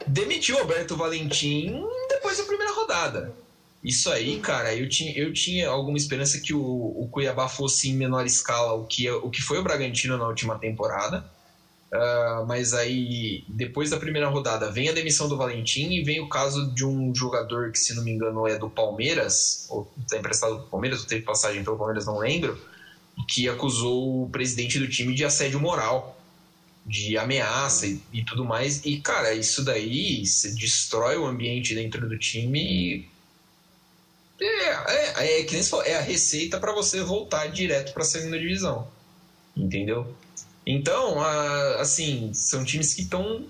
[0.06, 3.34] demitiu Alberto Valentim depois da primeira rodada.
[3.84, 7.94] Isso aí, cara, eu tinha, eu tinha alguma esperança que o, o Cuiabá fosse em
[7.94, 11.30] menor escala o que, o que foi o Bragantino na última temporada.
[11.92, 16.28] Uh, mas aí, depois da primeira rodada, vem a demissão do Valentim e vem o
[16.28, 20.58] caso de um jogador que, se não me engano, é do Palmeiras, ou está emprestado
[20.58, 22.60] do Palmeiras, ou teve passagem pelo Palmeiras, não lembro,
[23.28, 26.20] que acusou o presidente do time de assédio moral,
[26.86, 28.86] de ameaça e, e tudo mais.
[28.86, 30.24] E, cara, isso daí
[30.56, 33.10] destrói o ambiente dentro do time e
[34.40, 38.38] é, é, é, que nem é a receita para você voltar direto para a segunda
[38.38, 38.88] divisão.
[39.56, 40.16] Entendeu?
[40.70, 41.18] Então,
[41.80, 43.46] assim, são times que estão.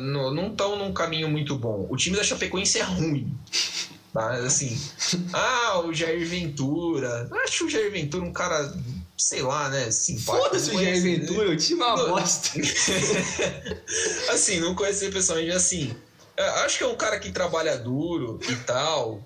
[0.00, 1.88] Não estão num caminho muito bom.
[1.90, 3.36] O time da Chapecoense é ruim.
[4.12, 4.34] Tá?
[4.34, 4.80] Assim,
[5.34, 7.26] ah, o Jair Ventura.
[7.28, 8.72] Eu acho o Jair Ventura um cara,
[9.18, 9.90] sei lá, né?
[9.90, 10.44] Simpático.
[10.44, 12.60] Foda-se o Jair Ventura, o time é uma bosta.
[14.30, 15.96] assim, não conheci pessoalmente, assim.
[16.64, 19.20] Acho que é um cara que trabalha duro e tal,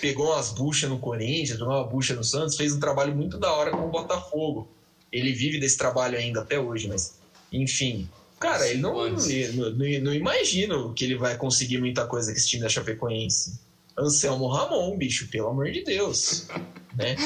[0.00, 3.52] pegou umas buchas no Corinthians, pegou uma bucha no Santos, fez um trabalho muito da
[3.52, 4.68] hora com o Botafogo.
[5.12, 7.18] Ele vive desse trabalho ainda até hoje, mas
[7.52, 8.08] enfim.
[8.38, 12.48] Cara, ele não, não, não, não imagino que ele vai conseguir muita coisa com esse
[12.48, 13.60] time da Chapecoense.
[13.98, 16.48] Anselmo Ramon, bicho, pelo amor de Deus.
[16.96, 17.16] né?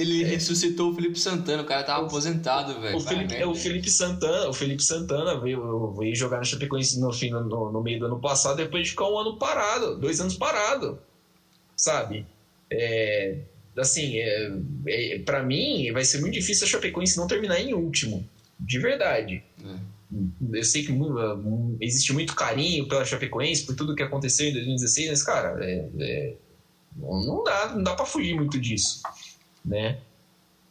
[0.00, 0.26] Ele é.
[0.26, 2.96] ressuscitou o Felipe Santana, o cara tava aposentado, velho.
[2.96, 7.12] O, Felipe, é, o Felipe Santana, o Felipe Santana veio, veio jogar na Chapecoense no,
[7.12, 10.34] fim, no, no meio do ano passado, depois de ficar um ano parado, dois anos
[10.34, 10.98] parado
[11.78, 12.26] sabe?
[12.70, 13.38] É,
[13.78, 14.52] assim, é,
[14.86, 19.42] é para mim vai ser muito difícil a Chapecoense não terminar em último, de verdade.
[19.64, 19.98] É.
[20.52, 25.10] Eu sei que uh, existe muito carinho pela Chapecoense por tudo que aconteceu em 2016,
[25.10, 26.34] mas cara, é, é,
[26.96, 29.02] não dá, não dá para fugir muito disso,
[29.64, 29.98] né?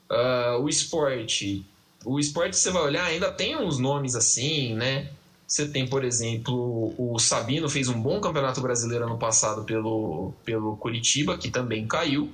[0.10, 1.66] Uh, o esporte,
[2.04, 5.10] o esporte você vai olhar ainda tem uns nomes assim, né?
[5.48, 10.76] Você tem, por exemplo, o Sabino fez um bom campeonato brasileiro ano passado pelo, pelo
[10.76, 12.30] Curitiba, que também caiu.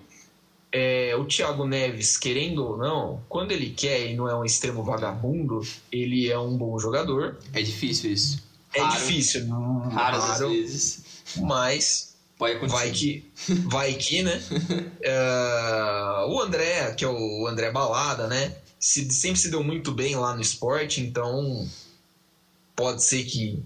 [0.76, 4.84] É, o Thiago Neves, querendo ou não, quando ele quer e não é um extremo
[4.84, 5.62] vagabundo,
[5.92, 7.38] ele é um bom jogador.
[7.54, 8.44] É difícil isso.
[8.74, 9.48] É raro, difícil.
[9.92, 11.04] Raro, às vezes.
[11.38, 13.32] Mas vai que,
[13.66, 14.42] vai que, né?
[15.06, 18.56] uh, o André, que é o André Balada, né?
[18.80, 21.70] Se, sempre se deu muito bem lá no esporte, então
[22.76, 23.64] pode ser que,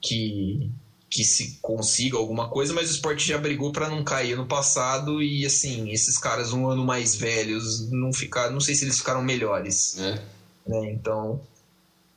[0.00, 0.70] que,
[1.10, 5.22] que se consiga alguma coisa, mas o esporte já brigou para não cair no passado
[5.22, 9.22] e assim, esses caras um ano mais velhos não ficaram, não sei se eles ficaram
[9.22, 9.98] melhores.
[9.98, 10.22] É.
[10.66, 10.92] Né?
[10.92, 11.40] Então,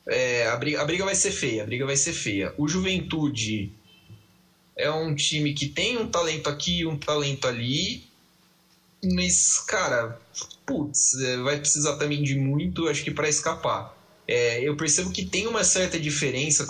[0.06, 2.52] é, a, briga, a briga vai ser feia, a briga vai ser feia.
[2.58, 3.72] O Juventude
[4.76, 8.04] é um time que tem um talento aqui e um talento ali,
[9.02, 10.20] mas, cara,
[10.66, 14.01] putz, é, vai precisar também de muito, acho que, para escapar
[14.32, 16.66] é, eu percebo que tem uma certa diferença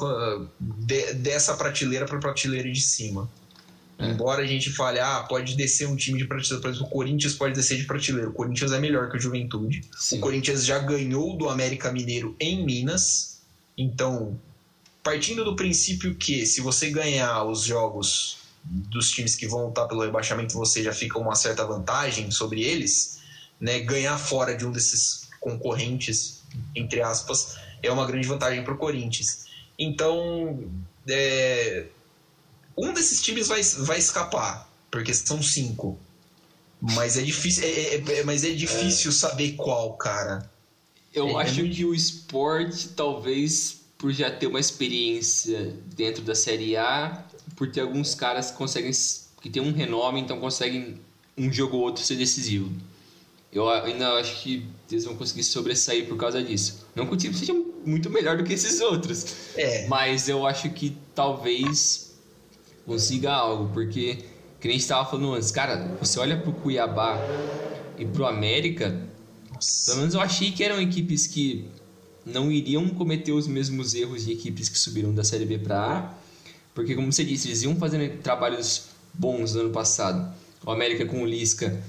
[0.59, 3.31] de, dessa prateleira para a prateleira de cima.
[3.97, 4.09] É.
[4.09, 7.35] Embora a gente fale, ah, pode descer um time de prateleira, por exemplo, o Corinthians
[7.35, 8.31] pode descer de prateleira.
[8.31, 9.85] O Corinthians é melhor que o Juventude.
[9.97, 10.19] Sim.
[10.19, 13.39] O Corinthians já ganhou do América Mineiro em Minas.
[13.79, 14.37] Então,
[15.01, 20.03] partindo do princípio que se você ganhar os jogos dos times que vão lutar pelo
[20.03, 23.21] rebaixamento, você já fica uma certa vantagem sobre eles,
[23.61, 23.79] né?
[23.79, 26.42] Ganhar fora de um desses concorrentes
[26.75, 29.47] entre aspas, é uma grande vantagem para o Corinthians.
[29.79, 30.65] Então,
[31.09, 31.87] é,
[32.77, 35.99] um desses times vai, vai escapar, porque são cinco.
[36.81, 40.51] Mas é difícil, é, é, é mas é difícil saber qual, cara.
[41.15, 46.35] Eu é, é acho que o esporte, talvez, por já ter uma experiência dentro da
[46.35, 47.25] Série A,
[47.55, 48.91] por ter alguns caras que conseguem,
[49.41, 51.01] que tem um renome, então conseguem
[51.37, 52.73] um jogo ou outro ser decisivo.
[53.53, 56.87] Eu ainda acho que eles vão conseguir sobressair por causa disso.
[56.95, 57.53] Não que o time seja
[57.85, 59.27] muito melhor do que esses outros.
[59.57, 59.87] É.
[59.89, 62.15] Mas eu acho que talvez
[62.87, 64.17] consiga algo, porque,
[64.59, 67.19] que nem a gente estava falando antes, cara, você olha pro Cuiabá
[67.99, 69.07] e pro América,
[69.53, 69.91] Nossa.
[69.91, 71.69] pelo menos eu achei que eram equipes que
[72.25, 76.15] não iriam cometer os mesmos erros de equipes que subiram da Série B para A,
[76.75, 80.35] porque, como você disse, eles iam fazendo trabalhos bons no ano passado.
[80.65, 81.83] O América com o Lisca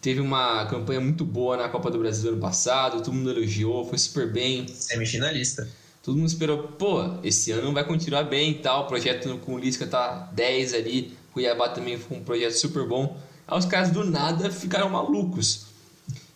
[0.00, 3.98] Teve uma campanha muito boa na Copa do Brasil ano passado, todo mundo elogiou, foi
[3.98, 4.66] super bem.
[4.68, 5.68] Semifinalista.
[6.02, 8.84] Todo mundo esperou, pô, esse ano vai continuar bem e tal.
[8.84, 13.16] O projeto com o Lisca tá 10 ali, Cuiabá também foi um projeto super bom.
[13.46, 15.66] Aí os caras do nada ficaram malucos.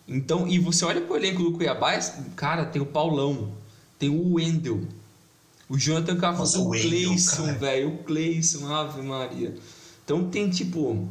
[0.07, 1.97] Então, e você olha pro elenco do Cuiabá,
[2.35, 3.53] cara, tem o Paulão,
[3.97, 4.81] tem o Wendel,
[5.69, 9.55] o Jonathan Cafu, o Cleison, velho, o Cleison, Ave Maria.
[10.03, 11.07] Então tem tipo.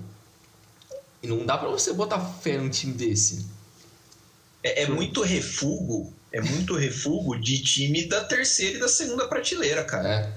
[1.23, 3.47] Não dá pra você botar fé num time desse.
[4.63, 9.85] É, é muito refugo, é muito refugo de time da terceira e da segunda prateleira,
[9.85, 10.09] cara.
[10.09, 10.33] É.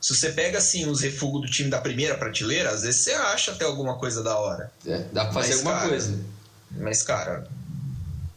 [0.00, 3.52] Se você pega assim os refugos do time da primeira prateleira, às vezes você acha
[3.52, 4.72] até alguma coisa da hora.
[4.86, 6.18] É, dá pra fazer mas, alguma cara, coisa.
[6.70, 7.48] Mas, cara,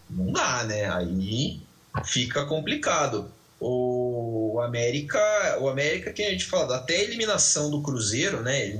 [0.10, 0.90] não dá, né?
[0.94, 1.62] Aí
[2.06, 3.32] fica complicado.
[3.60, 5.20] O América,
[5.62, 8.78] o América que a gente fala, até a eliminação do Cruzeiro, né?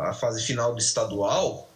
[0.00, 1.70] A fase final do estadual,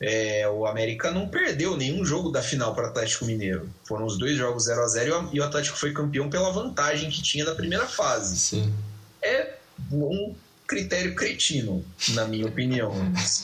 [0.00, 3.68] é, o América não perdeu nenhum jogo da final para o Atlético Mineiro.
[3.84, 7.22] Foram os dois jogos 0 a 0 e o Atlético foi campeão pela vantagem que
[7.22, 8.38] tinha na primeira fase.
[8.38, 8.74] Sim.
[9.22, 9.54] É
[9.90, 10.34] um
[10.66, 12.92] critério cretino, na minha opinião.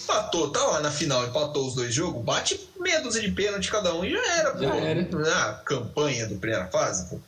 [0.03, 3.95] Empatou, tá lá na final, empatou os dois jogos, bate meia dúzia de pênalti cada
[3.95, 4.77] um e já era, já pô.
[4.77, 5.03] Era.
[5.03, 7.19] Na campanha do primeira fase, pô.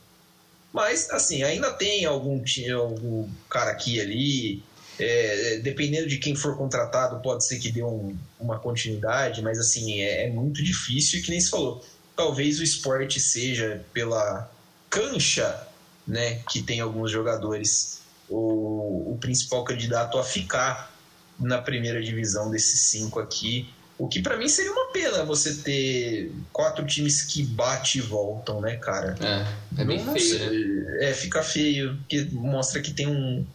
[0.73, 2.43] Mas, assim, ainda tem algum,
[2.77, 4.61] algum cara aqui ali.
[4.97, 10.01] É, dependendo de quem for contratado, pode ser que dê um, uma continuidade, mas assim,
[10.01, 11.83] é, é muito difícil e que nem se falou.
[12.15, 14.49] Talvez o esporte seja pela
[14.89, 15.67] cancha,
[16.07, 20.93] né, que tem alguns jogadores o, o principal candidato a ficar
[21.39, 23.69] na primeira divisão desses cinco aqui.
[23.97, 28.59] O que para mim seria uma pena você ter quatro times que bate e voltam,
[28.59, 29.15] né, cara?
[29.21, 31.09] É, é bem não, feio, né?
[31.09, 33.45] É, fica feio, porque mostra que tem um.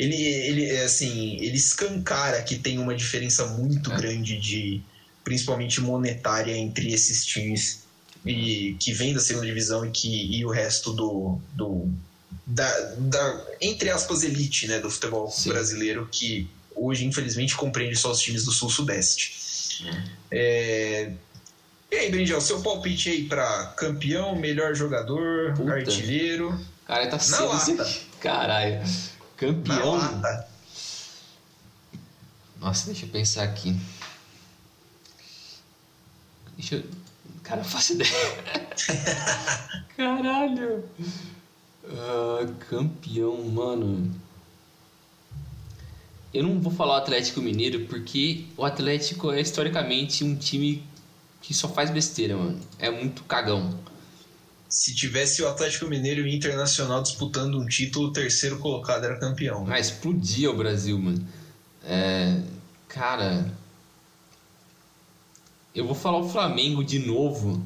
[0.00, 3.96] Ele, ele, é assim, ele escancara que tem uma diferença muito é.
[3.96, 4.80] grande de,
[5.22, 7.82] principalmente monetária, entre esses times
[8.24, 11.86] e que vem da segunda divisão e que e o resto do, do
[12.46, 15.50] da, da, entre aspas, elite né, do futebol Sim.
[15.50, 19.84] brasileiro, que hoje, infelizmente, compreende só os times do Sul-Sudeste.
[20.30, 21.12] É...
[21.90, 25.74] E aí, Brinjel, seu palpite aí para campeão, melhor jogador, Puta.
[25.74, 26.58] artilheiro.
[26.86, 27.84] Cara, tá cedo
[28.18, 28.80] Caralho.
[29.40, 29.98] Campeão.
[32.60, 33.74] Nossa, deixa eu pensar aqui.
[36.58, 36.84] Deixa eu.
[37.42, 38.10] Cara, eu faço ideia.
[39.96, 40.84] Caralho.
[41.84, 44.14] Uh, campeão, mano.
[46.34, 50.84] Eu não vou falar o Atlético Mineiro porque o Atlético é historicamente um time
[51.40, 52.60] que só faz besteira, mano.
[52.78, 53.74] É muito cagão.
[54.70, 59.18] Se tivesse o Atlético Mineiro e o Internacional disputando um título, o terceiro colocado era
[59.18, 59.66] campeão.
[59.68, 61.26] Ah, explodia o Brasil, mano.
[61.84, 62.40] É,
[62.88, 63.52] cara.
[65.74, 67.62] Eu vou falar o Flamengo de novo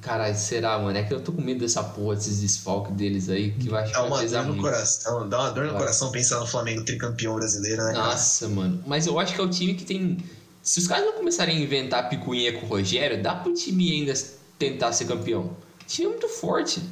[0.00, 0.96] Caralho, será, mano?
[0.96, 4.04] É que eu tô com medo dessa porra, desses desfalques deles aí, que vai Dá
[4.04, 4.62] uma dor no muito.
[4.62, 5.80] coração, dá uma dor no vai.
[5.80, 7.92] coração pensar no Flamengo tricampeão brasileiro, né?
[7.92, 8.60] Nossa, cara?
[8.60, 8.82] mano.
[8.86, 10.18] Mas eu acho que é o time que tem.
[10.62, 14.14] Se os caras não começarem a inventar picuinha com o Rogério, dá pro time ainda
[14.58, 15.56] tentar ser campeão.
[15.86, 16.82] Time é muito forte.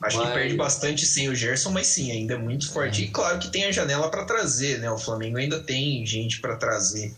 [0.00, 0.28] Acho mas...
[0.28, 3.02] que perde bastante sem o Gerson, mas sim, ainda é muito forte.
[3.02, 3.04] É.
[3.06, 4.90] E claro que tem a janela para trazer, né?
[4.90, 7.14] O Flamengo ainda tem gente para trazer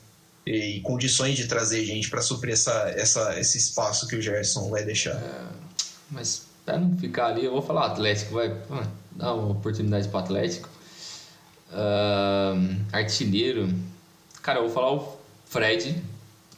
[0.46, 4.84] e condições de trazer gente para suprir essa, essa, esse espaço que o Gerson vai
[4.84, 5.14] deixar.
[5.14, 5.46] É,
[6.10, 10.20] mas para não ficar ali, eu vou falar Atlético, vai ah, dar uma oportunidade para
[10.20, 10.68] Atlético.
[11.70, 13.72] Uh, artilheiro,
[14.42, 16.02] cara, eu vou falar o Fred,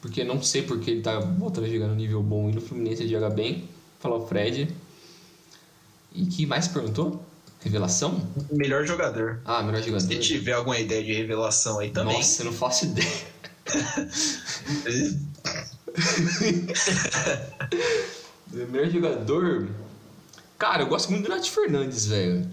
[0.03, 3.01] porque não sei porque ele tá voltando a jogar no nível bom e no Fluminense
[3.03, 3.69] ele joga bem.
[4.01, 4.67] Falar o Fred.
[6.13, 7.25] E que mais perguntou?
[7.61, 8.21] Revelação?
[8.51, 9.39] Melhor jogador.
[9.45, 10.05] Ah, melhor jogador.
[10.05, 12.17] Se tiver alguma ideia de revelação aí também.
[12.17, 13.07] Nossa, eu não faço ideia.
[18.51, 19.69] melhor jogador.
[20.57, 22.45] Cara, eu gosto muito do Nath Fernandes, velho.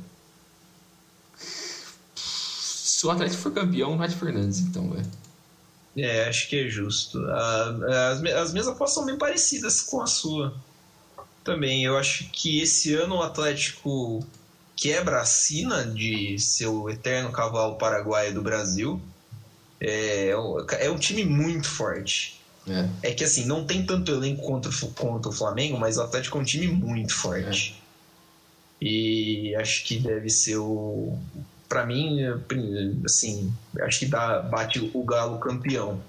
[2.14, 5.10] Se o Atlético for campeão, Nath Fernandes, então, velho.
[5.96, 7.18] É, acho que é justo.
[7.26, 10.54] As, as minhas apostas são bem parecidas com a sua.
[11.42, 14.24] Também, eu acho que esse ano o Atlético
[14.76, 19.00] quebra a sina de ser o eterno cavalo paraguaio do Brasil.
[19.80, 20.30] É,
[20.78, 22.40] é um time muito forte.
[22.68, 23.08] É.
[23.08, 23.14] é.
[23.14, 26.44] que assim, não tem tanto elenco contra, contra o Flamengo, mas o Atlético é um
[26.44, 27.74] time muito forte.
[28.80, 28.84] É.
[28.84, 31.18] E acho que deve ser o.
[31.70, 32.18] Pra mim,
[33.06, 36.02] assim, acho que dá, bate o Galo campeão.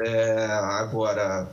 [0.00, 1.48] É, agora,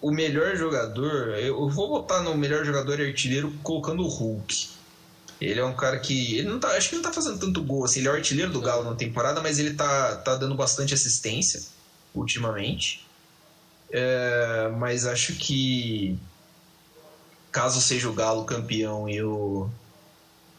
[0.00, 4.68] o melhor jogador, eu vou botar no melhor jogador artilheiro colocando o Hulk.
[5.40, 6.36] Ele é um cara que.
[6.36, 8.00] Ele não tá, acho que não tá fazendo tanto gol assim.
[8.00, 11.62] Ele é o artilheiro do Galo na temporada, mas ele tá, tá dando bastante assistência
[12.14, 13.06] ultimamente.
[13.90, 16.18] É, mas acho que
[17.50, 19.70] caso seja o Galo campeão e o,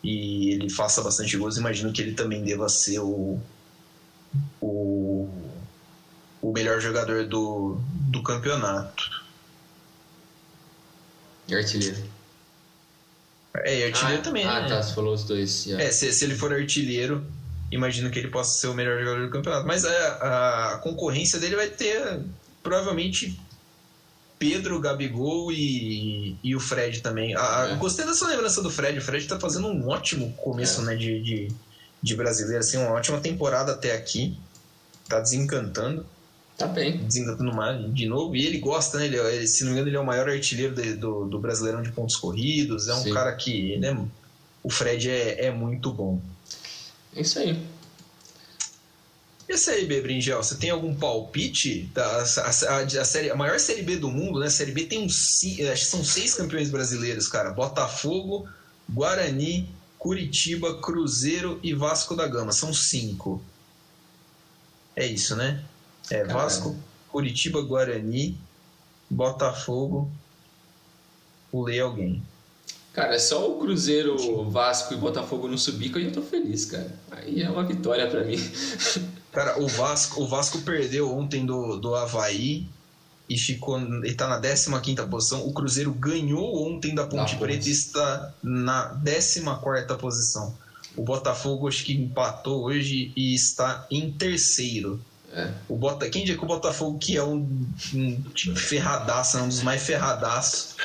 [0.04, 3.39] e ele faça bastante gols, imagino que ele também deva ser o,
[4.62, 5.30] o,
[6.41, 7.78] o melhor jogador do,
[8.10, 9.24] do campeonato.
[11.47, 11.97] E artilheiro?
[13.58, 14.70] É, e artilheiro ah, também, ah, né?
[14.70, 15.66] tá, você falou os dois.
[15.66, 15.84] Yeah.
[15.84, 17.26] É, se, se ele for artilheiro,
[17.72, 19.68] imagino que ele possa ser o melhor jogador do campeonato.
[19.68, 22.20] Mas a, a concorrência dele vai ter
[22.62, 23.39] provavelmente
[24.40, 27.36] Pedro, Gabigol e, e o Fred também.
[27.36, 27.76] A, É.
[27.76, 28.98] Gostei dessa lembrança do Fred.
[28.98, 30.86] O Fred tá fazendo um ótimo começo É.
[30.86, 31.48] né, de, de,
[32.02, 34.38] de brasileiro, assim, uma ótima temporada até aqui.
[35.10, 36.06] Tá desencantando,
[36.58, 36.98] Tá bem.
[36.98, 38.36] desencantando mais de novo.
[38.36, 39.06] E ele gosta, né?
[39.06, 41.82] Ele, ele- se não me engano, ele é o maior artilheiro de- do, do Brasileirão
[41.82, 42.88] de pontos corridos.
[42.88, 43.14] É um Sim.
[43.14, 43.98] cara que, né?
[44.64, 46.22] O Fred é, é muito bom.
[47.16, 47.58] É isso aí.
[49.50, 51.89] E a Série B, Bringel, você tem algum palpite?
[51.91, 54.45] Da, a, a- a série, a maior Série B do mundo, né?
[54.45, 57.50] A Série B tem uns, ci- acho que são seis campeões brasileiros, cara.
[57.50, 58.47] Botafogo,
[58.88, 62.52] Guarani, Curitiba, Cruzeiro e Vasco da Gama.
[62.52, 63.41] São cinco.
[64.95, 65.64] É isso, né?
[66.12, 66.34] É Caralho.
[66.34, 66.76] Vasco,
[67.08, 68.38] Curitiba, Guarani,
[69.10, 70.12] Botafogo.
[71.52, 72.22] Pulei alguém.
[72.93, 76.66] Cara, é só o Cruzeiro, Vasco e Botafogo não subir que eu já tô feliz,
[76.66, 76.91] cara.
[77.10, 78.38] Aí é uma vitória pra mim.
[79.32, 82.68] Cara, o Vasco, o Vasco perdeu ontem do, do Havaí
[83.30, 83.80] e ficou.
[83.80, 84.40] Ele tá na
[84.80, 85.46] 15 posição.
[85.46, 90.58] O Cruzeiro ganhou ontem da Ponte Da Preta e está na 14 posição.
[90.96, 95.00] O Botafogo acho que empatou hoje e está em terceiro.
[95.32, 95.52] É.
[95.68, 96.10] O Bota...
[96.10, 97.48] Quem diria que o Botafogo, que é um,
[97.94, 100.76] um time ferradaço, é um dos mais ferradaços,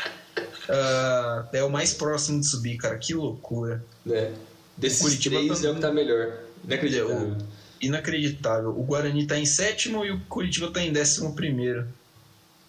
[0.69, 2.99] ah, é o mais próximo de subir, cara.
[2.99, 3.83] Que loucura.
[4.05, 4.33] Né?
[4.77, 6.39] Desses Curitiba três tá- é o que tá melhor.
[6.65, 7.37] Inacreditável.
[7.81, 8.71] Inacreditável.
[8.71, 11.87] O Guarani tá em sétimo e o Curitiba tá em décimo primeiro.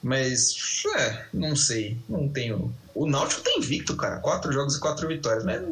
[0.01, 0.55] Mas,
[0.97, 1.97] é, não sei.
[2.07, 2.73] Não tenho.
[2.93, 4.17] O Náutico tá invicto, cara.
[4.17, 5.43] Quatro jogos e quatro vitórias.
[5.43, 5.69] Mas não,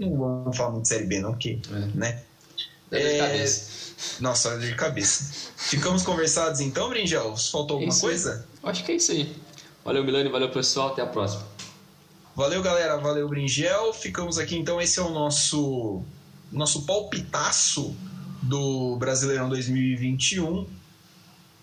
[0.00, 1.78] não vamos falar muito de Série B, não, porque, É.
[1.96, 2.22] né?
[2.90, 3.78] É, cabeça.
[4.20, 5.50] Nossa, de cabeça.
[5.56, 7.36] Ficamos conversados então, Bringel?
[7.36, 8.00] Faltou alguma aí.
[8.00, 8.46] coisa?
[8.62, 9.36] Acho que é isso aí.
[9.84, 10.28] Valeu, Milani.
[10.28, 10.88] Valeu, pessoal.
[10.88, 11.44] Até a próxima.
[12.34, 12.96] Valeu, galera.
[12.96, 13.92] Valeu, Bringel.
[13.92, 14.80] Ficamos aqui então.
[14.80, 16.02] Esse é o nosso,
[16.50, 17.94] nosso palpitaço
[18.42, 20.66] do Brasileirão 2021.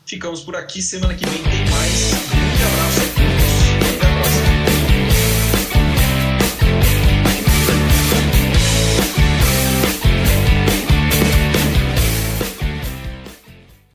[0.06, 0.82] Ficamos por aqui.
[0.82, 2.14] Semana que vem tem mais.
[2.14, 3.25] Um grande abraço